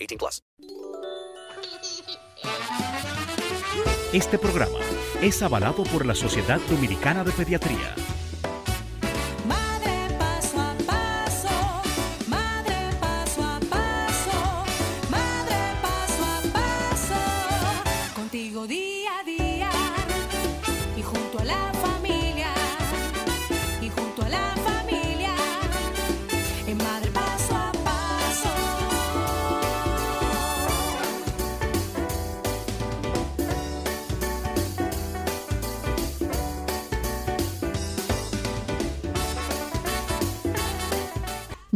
18 0.00 0.18
plus. 0.18 0.42
Este 4.12 4.38
programa 4.38 4.78
es 5.22 5.42
avalado 5.42 5.84
por 5.84 6.04
la 6.04 6.14
Sociedad 6.14 6.60
Dominicana 6.68 7.22
de 7.22 7.32
Pediatría. 7.32 7.94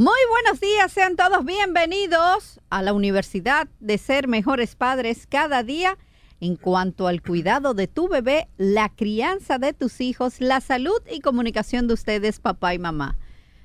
Muy 0.05 0.21
buenos 0.29 0.61
días, 0.61 0.93
sean 0.93 1.17
todos 1.17 1.47
bienvenidos 1.47 2.61
a 2.69 2.83
la 2.83 2.93
Universidad 2.93 3.69
de 3.81 3.97
Ser 3.97 4.29
Mejores 4.29 4.77
Padres 4.77 5.27
cada 5.27 5.63
día 5.63 5.97
en 6.41 6.57
cuanto 6.57 7.09
al 7.09 7.23
cuidado 7.23 7.73
de 7.73 7.89
tu 7.89 8.09
bebé, 8.09 8.47
la 8.59 8.91
crianza 8.91 9.57
de 9.57 9.73
tus 9.73 10.03
hijos, 10.03 10.43
la 10.43 10.61
salud 10.61 11.01
y 11.11 11.21
comunicación 11.21 11.89
de 11.89 11.95
ustedes, 11.95 12.39
papá 12.39 12.75
y 12.75 12.79
mamá. 12.79 13.17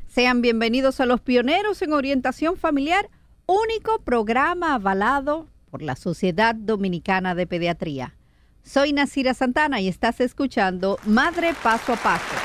Sean 0.07 0.41
bienvenidos 0.41 1.01
a 1.01 1.05
los 1.05 1.19
pioneros 1.19 1.81
en 1.81 1.91
orientación 1.91 2.55
familiar, 2.55 3.09
único 3.45 3.99
programa 3.99 4.75
avalado 4.75 5.49
por 5.69 5.81
la 5.81 5.97
Sociedad 5.97 6.55
Dominicana 6.55 7.35
de 7.35 7.47
Pediatría. 7.47 8.15
Soy 8.63 8.93
Nasira 8.93 9.33
Santana 9.33 9.81
y 9.81 9.89
estás 9.89 10.21
escuchando 10.21 10.99
Madre 11.05 11.53
Paso 11.61 11.91
a 11.91 11.97
Paso. 11.97 12.38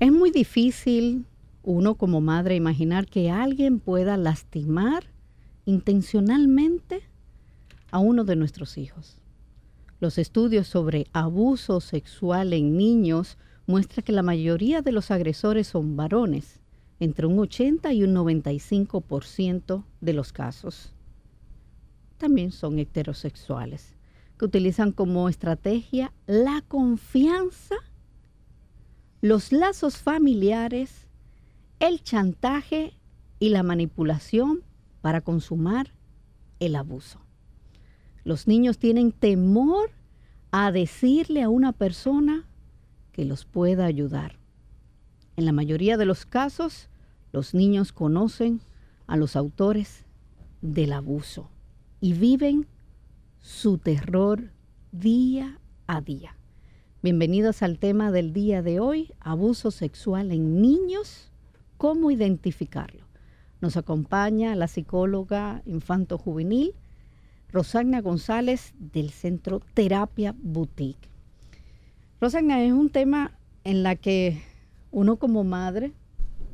Es 0.00 0.10
muy 0.10 0.30
difícil 0.30 1.26
uno 1.62 1.94
como 1.94 2.22
madre 2.22 2.56
imaginar 2.56 3.04
que 3.04 3.30
alguien 3.30 3.80
pueda 3.80 4.16
lastimar 4.16 5.04
intencionalmente 5.66 7.02
a 7.90 7.98
uno 7.98 8.24
de 8.24 8.34
nuestros 8.34 8.78
hijos. 8.78 9.20
Los 10.00 10.16
estudios 10.16 10.68
sobre 10.68 11.06
abuso 11.12 11.82
sexual 11.82 12.54
en 12.54 12.78
niños 12.78 13.36
muestran 13.66 14.02
que 14.02 14.12
la 14.12 14.22
mayoría 14.22 14.80
de 14.80 14.90
los 14.90 15.10
agresores 15.10 15.66
son 15.66 15.96
varones, 15.96 16.60
entre 16.98 17.26
un 17.26 17.38
80 17.38 17.92
y 17.92 18.02
un 18.02 18.14
95% 18.14 19.84
de 20.00 20.12
los 20.14 20.32
casos. 20.32 20.94
También 22.16 22.52
son 22.52 22.78
heterosexuales, 22.78 23.96
que 24.38 24.46
utilizan 24.46 24.92
como 24.92 25.28
estrategia 25.28 26.10
la 26.26 26.62
confianza 26.66 27.76
los 29.20 29.52
lazos 29.52 29.98
familiares, 29.98 31.06
el 31.78 32.02
chantaje 32.02 32.94
y 33.38 33.50
la 33.50 33.62
manipulación 33.62 34.62
para 35.02 35.20
consumar 35.20 35.92
el 36.58 36.76
abuso. 36.76 37.20
Los 38.24 38.46
niños 38.46 38.78
tienen 38.78 39.12
temor 39.12 39.90
a 40.50 40.72
decirle 40.72 41.42
a 41.42 41.48
una 41.48 41.72
persona 41.72 42.46
que 43.12 43.24
los 43.24 43.44
pueda 43.44 43.84
ayudar. 43.84 44.38
En 45.36 45.44
la 45.44 45.52
mayoría 45.52 45.96
de 45.96 46.06
los 46.06 46.26
casos, 46.26 46.88
los 47.32 47.54
niños 47.54 47.92
conocen 47.92 48.60
a 49.06 49.16
los 49.16 49.36
autores 49.36 50.04
del 50.60 50.92
abuso 50.92 51.48
y 52.00 52.12
viven 52.12 52.66
su 53.40 53.78
terror 53.78 54.50
día 54.92 55.58
a 55.86 56.00
día. 56.00 56.36
Bienvenidos 57.02 57.62
al 57.62 57.78
tema 57.78 58.12
del 58.12 58.34
día 58.34 58.60
de 58.60 58.78
hoy, 58.78 59.14
abuso 59.20 59.70
sexual 59.70 60.32
en 60.32 60.60
niños, 60.60 61.32
cómo 61.78 62.10
identificarlo. 62.10 63.06
Nos 63.62 63.78
acompaña 63.78 64.54
la 64.54 64.68
psicóloga 64.68 65.62
infanto-juvenil 65.64 66.74
Rosagna 67.50 68.02
González 68.02 68.74
del 68.78 69.08
Centro 69.08 69.62
Terapia 69.72 70.34
Boutique. 70.42 71.08
Rosagna, 72.20 72.62
es 72.62 72.72
un 72.74 72.90
tema 72.90 73.38
en 73.64 73.82
la 73.82 73.96
que 73.96 74.42
uno 74.90 75.16
como 75.16 75.42
madre 75.42 75.94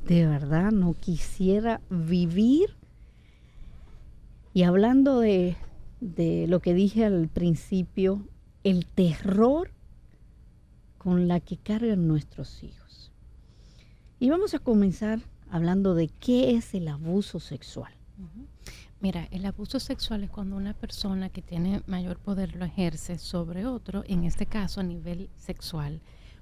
de 0.07 0.29
verdad 0.29 0.71
no 0.71 0.95
quisiera 0.95 1.81
vivir. 1.91 2.77
Y 4.55 4.63
hablando 4.63 5.19
de, 5.19 5.57
de 6.01 6.47
lo 6.47 6.61
que 6.61 6.73
dije 6.73 7.05
al 7.05 7.27
principio, 7.27 8.29
el 8.63 8.87
terror 8.87 9.73
con 11.07 11.29
la 11.29 11.39
que 11.39 11.57
cargan 11.57 12.09
nuestros 12.09 12.65
hijos. 12.65 13.13
Y 14.19 14.29
vamos 14.29 14.55
a 14.55 14.59
comenzar 14.59 15.21
hablando 15.49 15.95
de 15.95 16.09
qué 16.09 16.57
es 16.57 16.75
el 16.75 16.89
abuso 16.89 17.39
sexual. 17.39 17.93
Mira, 19.01 19.29
el 19.31 19.47
abuso 19.47 19.79
sexual 19.79 20.25
es 20.25 20.31
cuando 20.31 20.57
una 20.57 20.75
persona 20.75 21.29
que 21.29 21.43
tiene 21.43 21.81
mayor 21.87 22.19
poder 22.19 22.57
lo 22.57 22.65
ejerce 22.65 23.19
sobre 23.19 23.67
otro, 23.67 24.03
en 24.09 24.25
este 24.25 24.47
caso 24.47 24.81
a 24.81 24.83
nivel 24.83 25.31
sexual. 25.37 26.01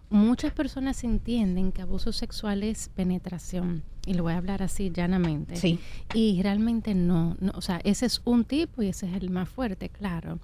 Muchas 0.09 0.55
personas 0.55 1.05
entienden 1.05 1.71
que 1.71 1.83
abuso 1.83 2.11
sexual 2.11 2.63
es 2.63 2.89
penetración, 2.89 3.83
y 4.07 4.15
lo 4.15 4.23
voy 4.23 4.33
a 4.33 4.39
hablar 4.39 4.63
así 4.63 4.91
llanamente. 4.91 5.57
Sí. 5.57 5.79
Y 6.15 6.41
realmente 6.41 6.95
no, 6.95 7.37
no, 7.39 7.53
o 7.55 7.61
sea, 7.61 7.83
ese 7.85 8.07
es 8.07 8.23
un 8.25 8.47
tipo 8.47 8.83
y 8.83 8.89
ese 8.89 9.11
es 9.11 9.15
el 9.15 9.29
más 9.29 9.47
fuerte, 9.47 9.91
claro. 9.91 10.39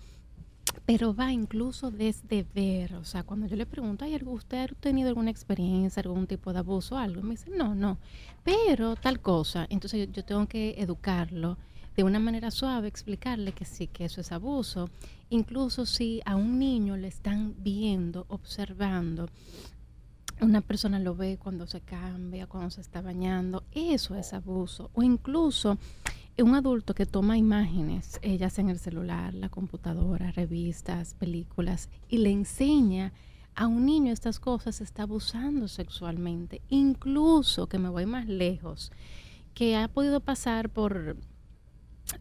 Pero 0.86 1.14
va 1.14 1.32
incluso 1.32 1.91
desde 1.91 2.44
ver, 2.54 2.94
o 2.94 3.04
sea, 3.04 3.22
cuando 3.22 3.46
yo 3.46 3.56
le 3.56 3.66
pregunto, 3.66 4.04
¿hay 4.04 4.16
usted 4.24 4.58
ha 4.58 4.66
tenido 4.66 5.08
alguna 5.08 5.30
experiencia, 5.30 6.02
algún 6.02 6.26
tipo 6.26 6.52
de 6.52 6.58
abuso 6.58 6.96
o 6.96 6.98
algo? 6.98 7.22
Me 7.22 7.30
dice, 7.30 7.50
no, 7.50 7.74
no, 7.74 7.98
pero 8.42 8.97
tal 8.97 9.21
cosa. 9.21 9.66
Entonces 9.71 10.09
yo 10.12 10.24
tengo 10.24 10.47
que 10.47 10.74
educarlo 10.78 11.59
de 11.97 12.04
una 12.04 12.18
manera 12.18 12.50
suave, 12.50 12.88
explicarle 12.88 13.53
que 13.53 13.65
sí, 13.65 13.86
que 13.86 14.04
eso 14.04 14.21
es 14.21 14.32
abuso. 14.32 14.91
Incluso 15.28 15.86
si 15.86 16.21
a 16.24 16.34
un 16.36 16.59
niño 16.59 16.97
le 16.97 17.09
están 17.09 17.54
viendo, 17.59 18.27
observando, 18.28 19.28
una 20.41 20.62
persona 20.62 20.98
lo 20.98 21.15
ve 21.15 21.38
cuando 21.38 21.66
se 21.66 21.80
cambia, 21.80 22.47
cuando 22.47 22.71
se 22.71 22.80
está 22.80 23.03
bañando, 23.03 23.65
eso 23.72 24.15
es 24.15 24.32
abuso. 24.32 24.91
O 24.94 25.03
incluso 25.03 25.78
un 26.42 26.54
adulto 26.54 26.95
que 26.95 27.07
toma 27.07 27.39
imágenes, 27.39 28.19
ellas 28.22 28.59
en 28.59 28.69
el 28.69 28.78
celular, 28.78 29.34
la 29.34 29.48
computadora, 29.48 30.33
revistas, 30.33 31.15
películas, 31.15 31.89
y 32.09 32.19
le 32.19 32.31
enseña 32.31 33.13
a 33.54 33.66
un 33.66 33.84
niño 33.84 34.13
estas 34.13 34.39
cosas, 34.41 34.81
está 34.81 35.03
abusando 35.03 35.69
sexualmente. 35.69 36.63
Incluso, 36.69 37.69
que 37.69 37.78
me 37.78 37.89
voy 37.89 38.07
más 38.07 38.27
lejos, 38.27 38.92
que 39.54 39.77
ha 39.77 39.89
podido 39.89 40.21
pasar 40.21 40.71
por 40.71 41.16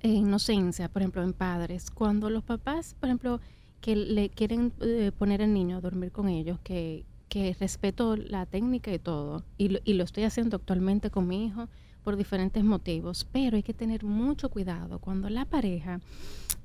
eh, 0.02 0.08
inocencia, 0.08 0.90
por 0.90 1.02
ejemplo, 1.02 1.24
en 1.24 1.34
padres, 1.34 1.92
cuando 1.92 2.30
los 2.30 2.44
papás, 2.44 2.96
por 3.00 3.10
ejemplo, 3.10 3.40
que 3.82 3.96
le 3.96 4.30
quieren 4.30 4.74
eh, 4.82 5.12
poner 5.18 5.42
al 5.42 5.54
niño 5.54 5.78
a 5.78 5.82
dormir 5.82 6.12
con 6.12 6.28
ellos, 6.28 6.60
que 6.64 7.06
que 7.30 7.56
respeto 7.60 8.18
la 8.18 8.46
técnica 8.48 8.92
y 8.92 9.00
todo, 9.00 9.44
y 9.58 9.70
lo, 9.70 9.80
y 9.86 9.94
lo 9.94 10.04
estoy 10.04 10.24
haciendo 10.24 10.58
actualmente 10.58 11.12
con 11.12 11.28
mi 11.28 11.46
hijo 11.46 11.70
por 12.10 12.18
diferentes 12.18 12.64
motivos, 12.64 13.28
pero 13.32 13.56
hay 13.56 13.62
que 13.62 13.76
tener 13.76 14.04
mucho 14.04 14.50
cuidado 14.50 14.98
cuando 14.98 15.30
la 15.30 15.46
pareja 15.46 16.02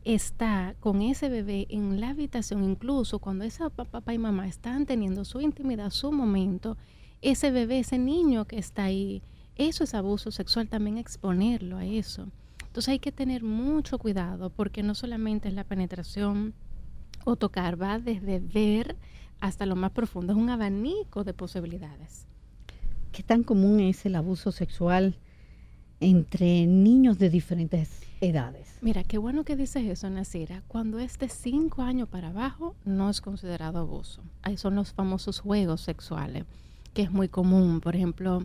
está 0.03 0.75
con 0.81 1.03
ese 1.03 1.29
bebé 1.29 1.67
en 1.69 2.01
la 2.01 2.09
habitación, 2.09 2.65
incluso 2.65 3.19
cuando 3.19 3.45
ese 3.45 3.69
pa- 3.69 3.85
papá 3.85 4.15
y 4.15 4.19
mamá 4.19 4.49
están 4.49 4.87
teniendo 4.87 5.23
su 5.27 5.43
intimidad, 5.43 5.91
su 5.91 6.13
momento, 6.13 6.79
ese 7.21 7.51
bebé, 7.51 7.81
ese 7.81 7.99
niño 7.99 8.47
que 8.47 8.57
está 8.57 8.85
ahí, 8.85 9.23
eso 9.57 9.85
es 9.85 9.93
abuso 9.93 10.31
sexual, 10.31 10.67
también 10.71 10.97
exponerlo 10.97 11.77
a 11.77 11.85
eso. 11.85 12.29
Entonces 12.67 12.89
hay 12.89 12.99
que 12.99 13.13
tener 13.13 13.43
mucho 13.43 13.99
cuidado 13.99 14.49
porque 14.49 14.83
no 14.83 14.95
solamente 14.95 15.49
es 15.49 15.55
la 15.55 15.65
penetración 15.65 16.55
o 17.27 17.37
tocar, 17.37 17.79
va 17.79 17.99
desde 17.99 18.41
ver 18.41 18.97
hasta 19.41 19.67
lo 19.67 19.77
más 19.77 19.91
profundo, 19.91 20.33
es 20.33 20.39
un 20.39 20.49
abanico 20.49 21.23
de 21.23 21.35
posibilidades. 21.35 22.29
¿Qué 23.13 23.23
tan 23.23 23.43
común 23.43 23.81
es 23.81 24.07
el 24.07 24.17
abuso 24.17 24.51
sexual 24.51 25.19
entre 26.01 26.67
niños 26.67 27.19
de 27.19 27.31
diferentes 27.31 28.03
edades? 28.21 28.79
Mira, 28.81 29.05
qué 29.05 29.19
bueno 29.19 29.45
que 29.45 29.57
dices 29.57 29.85
eso, 29.85 30.11
Nasira. 30.11 30.63
Cuando 30.69 30.99
es 30.99 31.19
de 31.19 31.29
5 31.29 31.83
años 31.83 32.09
para 32.09 32.29
abajo, 32.29 32.75
no 32.85 33.11
es 33.11 33.21
considerado 33.21 33.79
abuso. 33.79 34.23
Ahí 34.43 34.57
son 34.57 34.75
los 34.75 34.93
famosos 34.93 35.41
juegos 35.41 35.81
sexuales, 35.81 36.45
que 36.93 37.03
es 37.03 37.11
muy 37.11 37.29
común. 37.29 37.81
Por 37.81 37.97
ejemplo, 37.97 38.45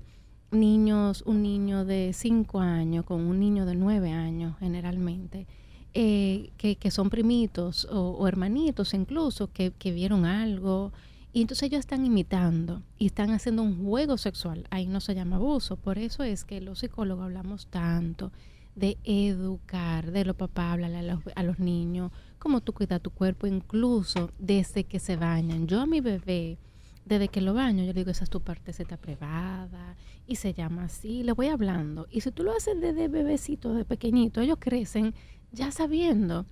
niños, 0.51 1.23
un 1.25 1.43
niño 1.43 1.85
de 1.85 2.11
5 2.13 2.59
años 2.59 3.05
con 3.05 3.21
un 3.21 3.39
niño 3.39 3.65
de 3.65 3.75
9 3.75 4.11
años, 4.11 4.55
generalmente, 4.59 5.47
eh, 5.93 6.51
que, 6.57 6.75
que 6.75 6.91
son 6.91 7.09
primitos 7.09 7.85
o, 7.85 8.11
o 8.11 8.27
hermanitos 8.27 8.93
incluso, 8.93 9.51
que, 9.51 9.71
que 9.71 9.91
vieron 9.91 10.25
algo. 10.25 10.91
Y 11.31 11.41
entonces 11.41 11.63
ellos 11.63 11.79
están 11.79 12.05
imitando 12.05 12.81
y 12.97 13.07
están 13.07 13.31
haciendo 13.31 13.61
un 13.61 13.85
juego 13.85 14.17
sexual. 14.17 14.65
Ahí 14.71 14.87
no 14.87 14.99
se 14.99 15.13
llama 15.13 15.35
abuso. 15.35 15.77
Por 15.77 15.99
eso 15.99 16.23
es 16.23 16.43
que 16.43 16.59
los 16.59 16.79
psicólogos 16.79 17.25
hablamos 17.25 17.67
tanto 17.67 18.31
de 18.75 18.97
educar, 19.03 20.11
de 20.11 20.25
lo 20.25 20.33
papá, 20.33 20.71
hablarle 20.71 20.97
a 20.97 21.03
los, 21.03 21.19
a 21.35 21.43
los 21.43 21.59
niños, 21.59 22.11
cómo 22.39 22.61
tú 22.61 22.73
cuidas 22.73 23.01
tu 23.01 23.11
cuerpo, 23.11 23.45
incluso 23.45 24.31
desde 24.39 24.85
que 24.85 24.99
se 24.99 25.17
bañan. 25.17 25.67
Yo 25.67 25.81
a 25.81 25.85
mi 25.85 25.99
bebé, 25.99 26.57
desde 27.05 27.27
que 27.27 27.41
lo 27.41 27.53
baño, 27.53 27.83
yo 27.83 27.93
le 27.93 27.99
digo, 27.99 28.11
esa 28.11 28.23
es 28.23 28.29
tu 28.29 28.41
partecita 28.41 28.97
privada, 28.97 29.97
y 30.25 30.35
se 30.35 30.53
llama 30.53 30.85
así, 30.85 31.23
le 31.23 31.33
voy 31.33 31.47
hablando. 31.47 32.07
Y 32.09 32.21
si 32.21 32.31
tú 32.31 32.43
lo 32.43 32.51
haces 32.51 32.79
desde 32.79 33.07
bebecito, 33.07 33.73
de 33.73 33.83
pequeñito, 33.83 34.41
ellos 34.41 34.57
crecen 34.59 35.13
ya 35.51 35.71
sabiendo. 35.71 36.45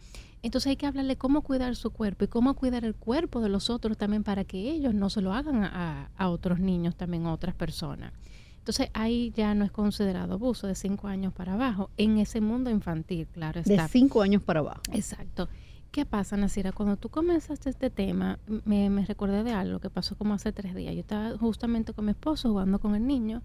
Entonces 0.47 0.69
hay 0.69 0.75
que 0.77 0.85
hablarle 0.85 1.17
cómo 1.17 1.41
cuidar 1.41 1.75
su 1.75 1.91
cuerpo 1.91 2.23
y 2.23 2.29
cómo 2.29 2.53
cuidar 2.53 2.85
el 2.85 2.95
cuerpo 2.95 3.41
de 3.41 3.49
los 3.49 3.69
otros 3.69 3.97
también 3.97 4.23
para 4.23 4.45
que 4.45 4.57
ellos 4.71 4.93
no 4.93 5.09
se 5.09 5.19
lo 5.19 5.33
hagan 5.33 5.65
a, 5.65 6.09
a 6.15 6.29
otros 6.29 6.61
niños, 6.61 6.95
también 6.95 7.25
a 7.25 7.33
otras 7.33 7.53
personas. 7.53 8.13
Entonces 8.59 8.89
ahí 8.93 9.33
ya 9.35 9.53
no 9.55 9.65
es 9.65 9.71
considerado 9.71 10.35
abuso 10.35 10.65
de 10.65 10.75
cinco 10.75 11.09
años 11.09 11.33
para 11.33 11.55
abajo 11.55 11.89
en 11.97 12.17
ese 12.17 12.39
mundo 12.39 12.69
infantil, 12.69 13.27
claro 13.27 13.61
De 13.61 13.73
está. 13.73 13.89
cinco 13.89 14.21
años 14.21 14.41
para 14.41 14.61
abajo. 14.61 14.81
Exacto. 14.93 15.49
¿Qué 15.91 16.05
pasa, 16.05 16.37
Nasira? 16.37 16.71
Cuando 16.71 16.95
tú 16.95 17.09
comenzaste 17.09 17.69
este 17.69 17.89
tema, 17.89 18.39
me, 18.63 18.89
me 18.89 19.05
recordé 19.05 19.43
de 19.43 19.51
algo 19.51 19.79
que 19.81 19.89
pasó 19.89 20.15
como 20.15 20.33
hace 20.33 20.53
tres 20.53 20.73
días. 20.75 20.93
Yo 20.93 21.01
estaba 21.01 21.37
justamente 21.37 21.91
con 21.91 22.05
mi 22.05 22.11
esposo 22.11 22.49
jugando 22.51 22.79
con 22.79 22.95
el 22.95 23.05
niño 23.05 23.41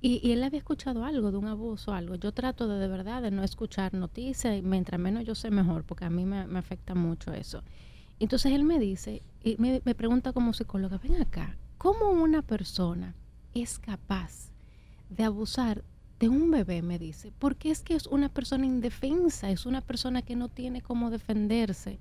y, 0.00 0.26
y 0.26 0.32
él 0.32 0.42
había 0.42 0.58
escuchado 0.58 1.04
algo 1.04 1.30
de 1.30 1.38
un 1.38 1.46
abuso, 1.46 1.92
algo. 1.92 2.14
Yo 2.16 2.32
trato 2.32 2.68
de 2.68 2.78
de 2.78 2.88
verdad 2.88 3.22
de 3.22 3.30
no 3.30 3.42
escuchar 3.42 3.94
noticias 3.94 4.56
y 4.56 4.62
mientras 4.62 5.00
menos 5.00 5.24
yo 5.24 5.34
sé 5.34 5.50
mejor, 5.50 5.84
porque 5.84 6.04
a 6.04 6.10
mí 6.10 6.24
me, 6.24 6.46
me 6.46 6.58
afecta 6.58 6.94
mucho 6.94 7.32
eso. 7.32 7.62
Entonces 8.18 8.52
él 8.52 8.64
me 8.64 8.78
dice, 8.78 9.22
y 9.42 9.56
me, 9.58 9.82
me 9.84 9.94
pregunta 9.94 10.32
como 10.32 10.52
psicóloga, 10.52 10.98
ven 10.98 11.20
acá, 11.20 11.56
¿cómo 11.78 12.10
una 12.10 12.42
persona 12.42 13.14
es 13.54 13.78
capaz 13.78 14.50
de 15.10 15.24
abusar 15.24 15.82
de 16.18 16.28
un 16.28 16.50
bebé, 16.50 16.82
me 16.82 16.98
dice, 16.98 17.32
porque 17.38 17.70
es 17.70 17.82
que 17.82 17.94
es 17.94 18.06
una 18.06 18.28
persona 18.28 18.64
indefensa, 18.64 19.50
es 19.50 19.66
una 19.66 19.82
persona 19.82 20.22
que 20.22 20.36
no 20.36 20.48
tiene 20.48 20.80
cómo 20.80 21.10
defenderse. 21.10 21.98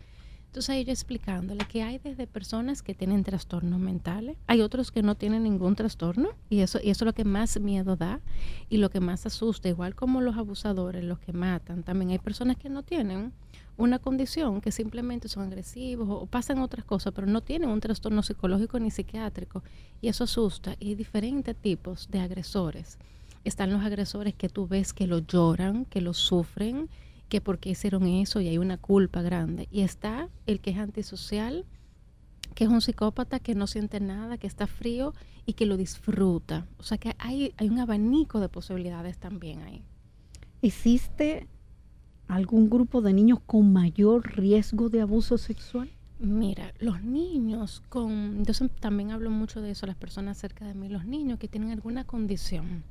Entonces 0.56 0.86
yo 0.86 0.94
explicándole 0.94 1.66
que 1.66 1.84
hay 1.84 1.98
desde 1.98 2.28
personas 2.28 2.82
que 2.82 2.94
tienen 2.94 3.26
trastornos 3.26 3.78
mentales, 3.78 4.38
hay 4.48 4.62
otros 4.62 4.90
que 4.90 5.04
no 5.04 5.16
tienen 5.16 5.44
ningún 5.44 5.76
trastorno 5.76 6.30
y 6.50 6.62
eso, 6.62 6.80
y 6.82 6.92
eso 6.92 7.04
es 7.04 7.08
lo 7.08 7.12
que 7.12 7.26
más 7.26 7.60
miedo 7.60 7.98
da 7.98 8.22
y 8.70 8.78
lo 8.78 8.90
que 8.90 9.02
más 9.02 9.26
asusta, 9.26 9.68
igual 9.68 9.96
como 9.96 10.22
los 10.22 10.38
abusadores, 10.38 11.04
los 11.04 11.20
que 11.20 11.34
matan, 11.34 11.84
también 11.84 12.12
hay 12.12 12.20
personas 12.20 12.56
que 12.56 12.70
no 12.70 12.84
tienen 12.84 13.34
una 13.76 14.00
condición, 14.00 14.62
que 14.62 14.72
simplemente 14.72 15.28
son 15.28 15.44
agresivos 15.44 16.08
o, 16.08 16.22
o 16.22 16.26
pasan 16.26 16.60
otras 16.60 16.86
cosas, 16.86 17.12
pero 17.14 17.28
no 17.28 17.42
tienen 17.42 17.68
un 17.68 17.82
trastorno 17.82 18.24
psicológico 18.24 18.80
ni 18.80 18.92
psiquiátrico 18.92 19.62
y 20.02 20.08
eso 20.08 20.24
asusta. 20.24 20.78
Y 20.80 20.88
hay 20.88 20.96
diferentes 20.96 21.54
tipos 21.58 22.08
de 22.10 22.22
agresores. 22.22 22.98
Están 23.44 23.74
los 23.74 23.84
agresores 23.84 24.34
que 24.34 24.48
tú 24.48 24.70
ves 24.70 24.94
que 24.94 25.06
lo 25.06 25.20
lloran, 25.20 25.84
que 25.84 26.00
lo 26.00 26.14
sufren, 26.14 26.88
que 27.30 27.42
porque 27.42 27.70
hicieron 27.70 28.08
eso 28.08 28.42
y 28.42 28.48
hay 28.48 28.58
una 28.58 28.78
culpa 28.78 29.22
grande. 29.22 29.68
Y 29.72 29.82
está 29.82 30.30
el 30.46 30.60
que 30.60 30.72
es 30.72 30.78
antisocial, 30.78 31.66
que 32.54 32.66
es 32.66 32.70
un 32.70 32.82
psicópata 32.82 33.40
que 33.40 33.56
no 33.56 33.68
siente 33.68 34.00
nada, 34.00 34.38
que 34.38 34.48
está 34.48 34.68
frío 34.68 35.14
y 35.46 35.54
que 35.54 35.66
lo 35.66 35.78
disfruta. 35.78 36.68
O 36.78 36.84
sea 36.84 36.98
que 36.98 37.16
hay, 37.18 37.54
hay 37.58 37.70
un 37.70 37.80
abanico 37.80 38.40
de 38.40 38.50
posibilidades 38.50 39.18
también 39.18 39.62
ahí. 39.62 39.84
¿Existe 40.62 41.48
algún 42.28 42.70
grupo 42.70 43.02
de 43.02 43.14
niños 43.14 43.40
con 43.46 43.72
mayor 43.74 44.36
riesgo 44.36 44.90
de 44.90 45.02
abuso 45.02 45.38
sexual? 45.38 45.92
Mira, 46.18 46.74
los 46.80 47.04
niños 47.04 47.84
con, 47.90 48.46
yo 48.46 48.54
también 48.80 49.12
hablo 49.12 49.30
mucho 49.30 49.62
de 49.62 49.72
eso, 49.72 49.86
las 49.86 49.98
personas 49.98 50.38
cerca 50.38 50.66
de 50.66 50.74
mí, 50.74 50.88
los 50.88 51.06
niños 51.06 51.40
que 51.40 51.50
tienen 51.50 51.72
alguna 51.72 52.06
condición, 52.06 52.84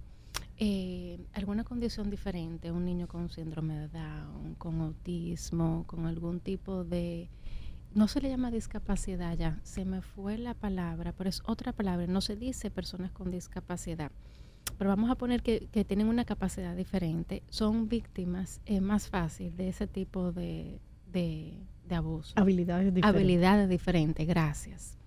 eh, 0.57 1.19
alguna 1.33 1.65
condición 1.65 2.11
diferente, 2.11 2.71
un 2.71 2.85
niño 2.85 3.09
con 3.09 3.29
síndrome 3.29 3.79
de 3.79 3.89
Down, 3.89 4.55
con 4.57 4.81
autismo, 4.81 5.85
con 5.87 6.07
algún 6.07 6.41
tipo 6.41 6.85
de, 6.85 7.29
no 7.95 8.07
se 8.07 8.21
le 8.21 8.29
llama 8.29 8.51
discapacidad 8.51 9.37
ya, 9.37 9.59
se 9.65 9.85
me 9.85 10.01
fue 10.01 10.39
la 10.39 10.55
palabra, 10.55 11.13
pero 11.13 11.29
es 11.29 11.43
otra 11.47 11.73
palabra, 11.73 12.07
no 12.07 12.21
se 12.21 12.37
dice 12.37 12.71
personas 12.71 13.11
con 13.11 13.31
discapacidad, 13.31 14.13
pero 14.79 14.91
vamos 14.91 15.11
a 15.11 15.17
poner 15.17 15.43
que, 15.43 15.69
que 15.73 15.85
tienen 15.85 16.09
una 16.09 16.25
capacidad 16.25 16.77
diferente, 16.77 17.43
son 17.49 17.89
víctimas 17.89 18.61
eh, 18.67 18.81
más 18.81 19.09
fácil 19.09 19.57
de 19.57 19.69
ese 19.69 19.89
tipo 19.89 20.31
de, 20.31 20.81
de, 21.11 21.59
de 21.89 21.95
abuso. 21.95 22.33
Habilidades 22.37 22.95
diferentes. 22.95 23.21
Habilidades 23.21 23.69
diferentes, 23.69 24.27
gracias. 24.27 24.99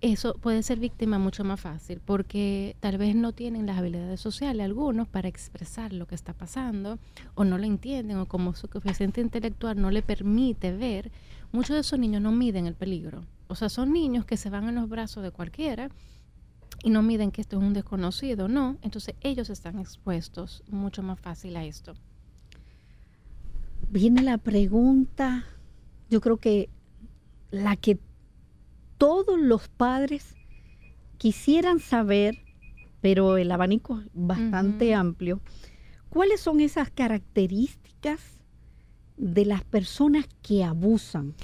Eso 0.00 0.34
puede 0.34 0.62
ser 0.62 0.78
víctima 0.78 1.18
mucho 1.18 1.42
más 1.42 1.60
fácil 1.60 2.00
porque 2.04 2.76
tal 2.78 2.98
vez 2.98 3.16
no 3.16 3.32
tienen 3.32 3.66
las 3.66 3.78
habilidades 3.78 4.20
sociales 4.20 4.64
algunos 4.64 5.08
para 5.08 5.26
expresar 5.26 5.92
lo 5.92 6.06
que 6.06 6.14
está 6.14 6.34
pasando 6.34 7.00
o 7.34 7.44
no 7.44 7.58
lo 7.58 7.64
entienden 7.64 8.18
o 8.18 8.26
como 8.26 8.54
su 8.54 8.68
coeficiente 8.68 9.20
intelectual 9.20 9.80
no 9.80 9.90
le 9.90 10.02
permite 10.02 10.72
ver. 10.72 11.10
Muchos 11.50 11.74
de 11.74 11.80
esos 11.80 11.98
niños 11.98 12.22
no 12.22 12.30
miden 12.30 12.66
el 12.66 12.74
peligro. 12.74 13.24
O 13.48 13.56
sea, 13.56 13.68
son 13.68 13.92
niños 13.92 14.24
que 14.24 14.36
se 14.36 14.50
van 14.50 14.68
en 14.68 14.76
los 14.76 14.88
brazos 14.88 15.24
de 15.24 15.32
cualquiera 15.32 15.90
y 16.84 16.90
no 16.90 17.02
miden 17.02 17.32
que 17.32 17.40
esto 17.40 17.58
es 17.58 17.64
un 17.64 17.72
desconocido, 17.72 18.46
no. 18.46 18.76
Entonces 18.82 19.16
ellos 19.20 19.50
están 19.50 19.80
expuestos 19.80 20.62
mucho 20.68 21.02
más 21.02 21.18
fácil 21.18 21.56
a 21.56 21.64
esto. 21.64 21.94
Viene 23.90 24.22
la 24.22 24.38
pregunta, 24.38 25.44
yo 26.08 26.20
creo 26.20 26.36
que 26.36 26.68
la 27.50 27.74
que 27.74 27.98
todos 28.98 29.38
los 29.38 29.68
padres 29.68 30.34
quisieran 31.16 31.78
saber, 31.78 32.38
pero 33.00 33.38
el 33.38 33.50
abanico 33.50 34.00
es 34.00 34.06
bastante 34.12 34.94
amplio. 34.94 35.40
¿Cuáles 36.08 36.40
son 36.40 36.60
esas 36.60 36.90
características 36.90 38.20
de 39.16 39.44
las 39.44 39.64
personas 39.64 40.26
que 40.42 40.64
abusan? 40.64 41.34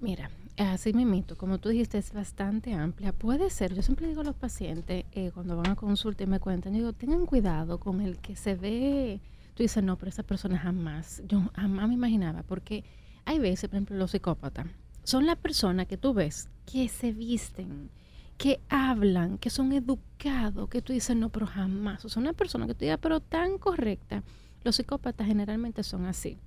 Mira, 0.00 0.30
así 0.56 0.92
mismito, 0.92 1.36
como 1.36 1.58
tú 1.58 1.68
dijiste, 1.68 1.98
es 1.98 2.12
bastante 2.12 2.72
amplia. 2.72 3.12
Puede 3.12 3.50
ser, 3.50 3.74
yo 3.74 3.82
siempre 3.82 4.08
digo 4.08 4.22
a 4.22 4.24
los 4.24 4.36
pacientes, 4.36 5.04
eh, 5.12 5.30
cuando 5.34 5.56
van 5.56 5.72
a 5.72 5.76
consulta 5.76 6.24
y 6.24 6.26
me 6.26 6.40
cuentan, 6.40 6.72
yo 6.72 6.78
digo, 6.78 6.92
tengan 6.92 7.26
cuidado 7.26 7.78
con 7.78 8.00
el 8.00 8.18
que 8.18 8.36
se 8.36 8.54
ve, 8.54 9.20
tú 9.54 9.62
dices, 9.62 9.82
no, 9.82 9.96
pero 9.96 10.08
esa 10.08 10.22
persona 10.22 10.58
jamás, 10.58 11.22
yo 11.26 11.42
jamás 11.54 11.88
me 11.88 11.94
imaginaba, 11.94 12.42
porque 12.42 12.84
hay 13.24 13.38
veces, 13.38 13.68
por 13.68 13.76
ejemplo, 13.76 13.96
los 13.96 14.12
psicópatas, 14.12 14.66
son 15.04 15.26
las 15.26 15.36
personas 15.36 15.86
que 15.86 15.96
tú 15.96 16.14
ves 16.14 16.48
que 16.70 16.88
se 16.88 17.12
visten, 17.12 17.90
que 18.38 18.60
hablan, 18.68 19.38
que 19.38 19.50
son 19.50 19.72
educados, 19.72 20.68
que 20.68 20.82
tú 20.82 20.92
dices, 20.92 21.16
no, 21.16 21.28
pero 21.28 21.46
jamás, 21.46 22.04
o 22.04 22.08
sea, 22.08 22.20
una 22.20 22.32
persona 22.32 22.66
que 22.66 22.74
tú 22.74 22.80
digas, 22.80 22.98
pero 23.00 23.20
tan 23.20 23.58
correcta, 23.58 24.22
los 24.64 24.76
psicópatas 24.76 25.26
generalmente 25.26 25.82
son 25.82 26.06
así. 26.06 26.38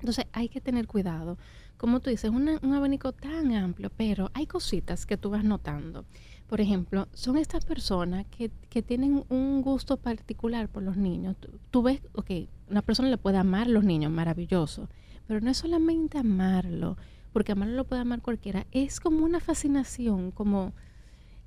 Entonces 0.00 0.26
hay 0.32 0.48
que 0.48 0.60
tener 0.60 0.86
cuidado. 0.86 1.36
Como 1.76 2.00
tú 2.00 2.10
dices, 2.10 2.30
una- 2.30 2.58
un 2.62 2.74
abanico 2.74 3.12
tan 3.12 3.52
amplio, 3.52 3.90
pero 3.96 4.30
hay 4.34 4.46
cositas 4.46 5.04
que 5.06 5.16
tú 5.16 5.30
vas 5.30 5.44
notando. 5.44 6.04
Por 6.48 6.60
ejemplo, 6.60 7.06
son 7.12 7.36
estas 7.36 7.64
personas 7.64 8.26
que, 8.26 8.50
que 8.70 8.82
tienen 8.82 9.24
un 9.28 9.62
gusto 9.62 9.96
particular 9.98 10.68
por 10.68 10.82
los 10.82 10.96
niños. 10.96 11.36
Tú, 11.38 11.48
tú 11.70 11.82
ves, 11.82 12.00
ok, 12.14 12.30
una 12.70 12.82
persona 12.82 13.08
le 13.08 13.18
puede 13.18 13.36
amar 13.36 13.66
a 13.66 13.70
los 13.70 13.84
niños, 13.84 14.10
maravilloso, 14.10 14.88
pero 15.28 15.40
no 15.40 15.50
es 15.50 15.58
solamente 15.58 16.18
amarlo, 16.18 16.96
porque 17.32 17.52
amarlo 17.52 17.76
lo 17.76 17.84
puede 17.84 18.02
amar 18.02 18.22
cualquiera, 18.22 18.66
es 18.72 19.00
como 19.00 19.24
una 19.24 19.40
fascinación, 19.40 20.30
como 20.30 20.72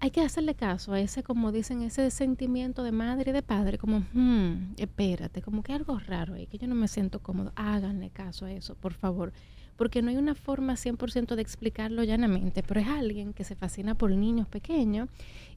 hay 0.03 0.11
que 0.11 0.19
hacerle 0.19 0.53
caso 0.53 0.91
a 0.91 0.99
ese, 0.99 1.23
como 1.23 1.53
dicen, 1.53 1.81
ese 1.81 2.11
sentimiento 2.11 2.83
de 2.83 2.91
madre 2.91 3.29
y 3.29 3.33
de 3.33 3.41
padre, 3.41 3.77
como, 3.77 4.03
hmm, 4.11 4.73
espérate, 4.75 5.41
como 5.41 5.63
que 5.63 5.71
algo 5.71 5.97
raro 5.97 6.33
ahí, 6.33 6.45
que 6.45 6.57
yo 6.57 6.67
no 6.67 6.75
me 6.75 6.89
siento 6.89 7.19
cómodo. 7.19 7.53
Háganle 7.55 8.09
caso 8.09 8.43
a 8.43 8.51
eso, 8.51 8.75
por 8.75 8.91
favor. 8.91 9.31
Porque 9.77 10.01
no 10.01 10.09
hay 10.09 10.17
una 10.17 10.35
forma 10.35 10.75
100% 10.75 11.35
de 11.35 11.41
explicarlo 11.41 12.03
llanamente, 12.03 12.63
pero 12.63 12.81
es 12.81 12.87
alguien 12.89 13.31
que 13.31 13.45
se 13.45 13.55
fascina 13.55 13.95
por 13.95 14.11
niños 14.11 14.45
pequeños 14.49 15.07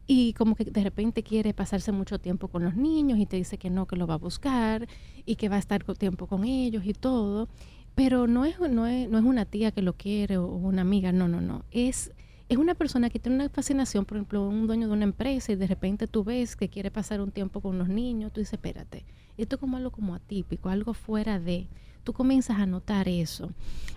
y 0.06 0.33
como 0.35 0.54
que 0.54 0.64
de 0.64 0.85
repente 0.85 1.25
quiere 1.25 1.52
pasarse 1.52 1.90
mucho 1.90 2.21
tiempo 2.21 2.47
con 2.47 2.62
los 2.62 2.76
niños 2.76 3.18
y 3.18 3.26
te 3.26 3.37
dice 3.37 3.59
que 3.59 3.68
no, 3.68 3.87
que 3.87 3.97
lo 3.97 4.06
va 4.06 4.14
a 4.14 4.18
buscar 4.18 4.87
y 5.25 5.35
que 5.35 5.49
va 5.49 5.56
a 5.56 5.59
estar 5.59 5.83
tiempo 5.95 6.28
con 6.28 6.45
ellos 6.45 6.85
y 6.87 6.92
todo. 6.92 7.49
Pero 7.97 8.29
no 8.29 8.45
es, 8.45 8.61
no 8.61 8.87
es, 8.87 9.09
no 9.11 9.19
es 9.19 9.25
una 9.25 9.45
tía 9.45 9.73
que 9.73 9.83
lo 9.83 9.95
quiere 9.95 10.37
o 10.37 10.47
una 10.47 10.83
amiga, 10.83 11.11
no, 11.11 11.26
no, 11.26 11.41
no. 11.41 11.65
Es 11.73 12.12
es 12.49 12.59
una 12.59 12.75
persona 12.75 13.11
que 13.11 13.19
tiene 13.19 13.37
una 13.37 13.49
fascinación, 13.49 14.05
por 14.05 14.19
ejemplo, 14.19 14.49
un 14.49 14.69
dueño 14.69 14.87
de 14.87 14.93
una 14.93 15.05
empresa 15.05 15.50
y 15.50 15.57
de 15.57 15.67
repente 15.67 16.07
tú 16.07 16.23
ves 16.23 16.55
que 16.55 16.69
quiere 16.69 16.93
pasar 16.93 17.21
un 17.21 17.33
tiempo 17.33 17.61
con 17.61 17.76
los 17.76 17.88
niños, 17.88 18.33
tú 18.33 18.41
dices, 18.41 18.55
espérate, 18.55 19.05
esto 19.37 19.57
es 19.57 19.61
como 19.61 19.76
algo 19.76 19.91
como 19.91 20.15
atípico, 20.15 20.69
algo 20.69 20.95
fuera 20.95 21.41
de, 21.41 21.67
tú 22.05 22.12
comienzas 22.12 22.59
a 22.61 22.67
notar 22.67 23.09
eso. 23.09 23.50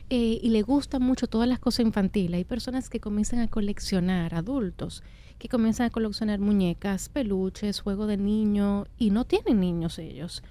Eh, 0.09 0.39
y 0.41 0.49
le 0.49 0.63
gustan 0.63 1.03
mucho 1.03 1.27
todas 1.27 1.47
las 1.47 1.59
cosas 1.59 1.85
infantiles. 1.85 2.39
Hay 2.39 2.43
personas 2.43 2.89
que 2.89 2.99
comienzan 2.99 3.39
a 3.39 3.47
coleccionar, 3.47 4.33
adultos, 4.33 5.03
que 5.37 5.47
comienzan 5.47 5.85
a 5.85 5.89
coleccionar 5.91 6.39
muñecas, 6.39 7.07
peluches, 7.09 7.79
juego 7.79 8.07
de 8.07 8.17
niño 8.17 8.87
y 8.97 9.11
no 9.11 9.25
tienen 9.25 9.59
niños 9.59 9.99
ellos. 9.99 10.41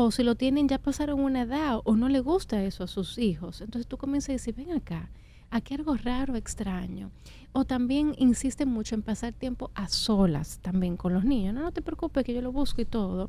O 0.00 0.12
si 0.12 0.22
lo 0.22 0.36
tienen 0.36 0.68
ya 0.68 0.78
pasaron 0.78 1.18
una 1.18 1.42
edad 1.42 1.80
o 1.82 1.96
no 1.96 2.08
le 2.08 2.20
gusta 2.20 2.62
eso 2.62 2.84
a 2.84 2.86
sus 2.86 3.18
hijos. 3.18 3.60
Entonces 3.60 3.88
tú 3.88 3.96
comienzas 3.96 4.28
a 4.28 4.32
decir, 4.34 4.54
ven 4.54 4.70
acá, 4.70 5.10
aquí 5.50 5.74
algo 5.74 5.96
raro, 5.96 6.36
extraño. 6.36 7.10
O 7.50 7.64
también 7.64 8.14
insiste 8.16 8.64
mucho 8.64 8.94
en 8.94 9.02
pasar 9.02 9.32
tiempo 9.32 9.72
a 9.74 9.88
solas 9.88 10.60
también 10.62 10.96
con 10.96 11.14
los 11.14 11.24
niños. 11.24 11.52
No, 11.52 11.62
no 11.62 11.72
te 11.72 11.82
preocupes 11.82 12.22
que 12.22 12.32
yo 12.32 12.40
lo 12.42 12.52
busco 12.52 12.80
y 12.80 12.84
todo. 12.84 13.28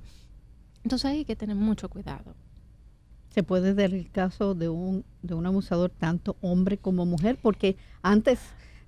Entonces 0.83 1.05
hay 1.05 1.25
que 1.25 1.35
tener 1.35 1.55
mucho 1.55 1.89
cuidado. 1.89 2.35
Se 3.29 3.41
puede 3.41 3.73
dar 3.73 3.91
el 3.91 4.11
caso 4.11 4.53
de 4.53 4.69
un, 4.69 5.03
de 5.23 5.33
un 5.33 5.47
abusador 5.47 5.89
tanto 5.89 6.38
hombre 6.39 6.77
como 6.77 7.03
mujer, 7.07 7.39
porque 7.41 7.77
antes 8.03 8.39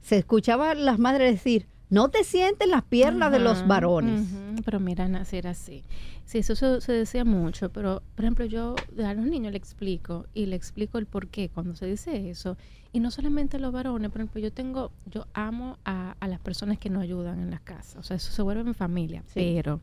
se 0.01 0.17
escuchaba 0.17 0.75
las 0.75 0.99
madres 0.99 1.31
decir, 1.31 1.65
no 1.89 2.09
te 2.09 2.23
sienten 2.23 2.69
las 2.69 2.83
piernas 2.83 3.31
de 3.31 3.39
los 3.39 3.67
varones. 3.67 4.21
Pero 4.63 4.79
mira, 4.79 5.07
nacer 5.07 5.47
así. 5.47 5.83
Sí, 6.25 6.39
eso 6.39 6.55
se, 6.55 6.81
se 6.81 6.91
decía 6.93 7.25
mucho, 7.25 7.69
pero 7.71 8.01
por 8.15 8.25
ejemplo 8.25 8.45
yo 8.45 8.75
a 9.03 9.13
los 9.13 9.25
niños 9.25 9.51
le 9.51 9.57
explico 9.57 10.25
y 10.33 10.45
le 10.45 10.55
explico 10.55 10.97
el 10.97 11.05
por 11.05 11.27
qué 11.27 11.49
cuando 11.49 11.75
se 11.75 11.85
dice 11.85 12.29
eso. 12.29 12.57
Y 12.93 12.99
no 12.99 13.09
solamente 13.11 13.57
a 13.57 13.59
los 13.59 13.71
varones, 13.71 14.11
por 14.11 14.19
ejemplo, 14.21 14.41
yo 14.41 14.51
tengo, 14.51 14.91
yo 15.05 15.25
amo 15.33 15.77
a, 15.85 16.15
a 16.19 16.27
las 16.27 16.39
personas 16.41 16.77
que 16.77 16.89
nos 16.89 17.03
ayudan 17.03 17.39
en 17.39 17.49
las 17.49 17.61
casas, 17.61 17.95
o 17.97 18.03
sea, 18.03 18.17
eso 18.17 18.31
se 18.33 18.41
vuelve 18.41 18.63
mi 18.65 18.73
familia, 18.73 19.23
Sí. 19.27 19.53
pero 19.55 19.79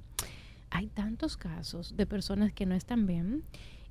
hay 0.71 0.89
tantos 0.89 1.37
casos 1.39 1.97
de 1.97 2.05
personas 2.07 2.53
que 2.53 2.67
no 2.67 2.75
están 2.75 3.07
bien. 3.07 3.43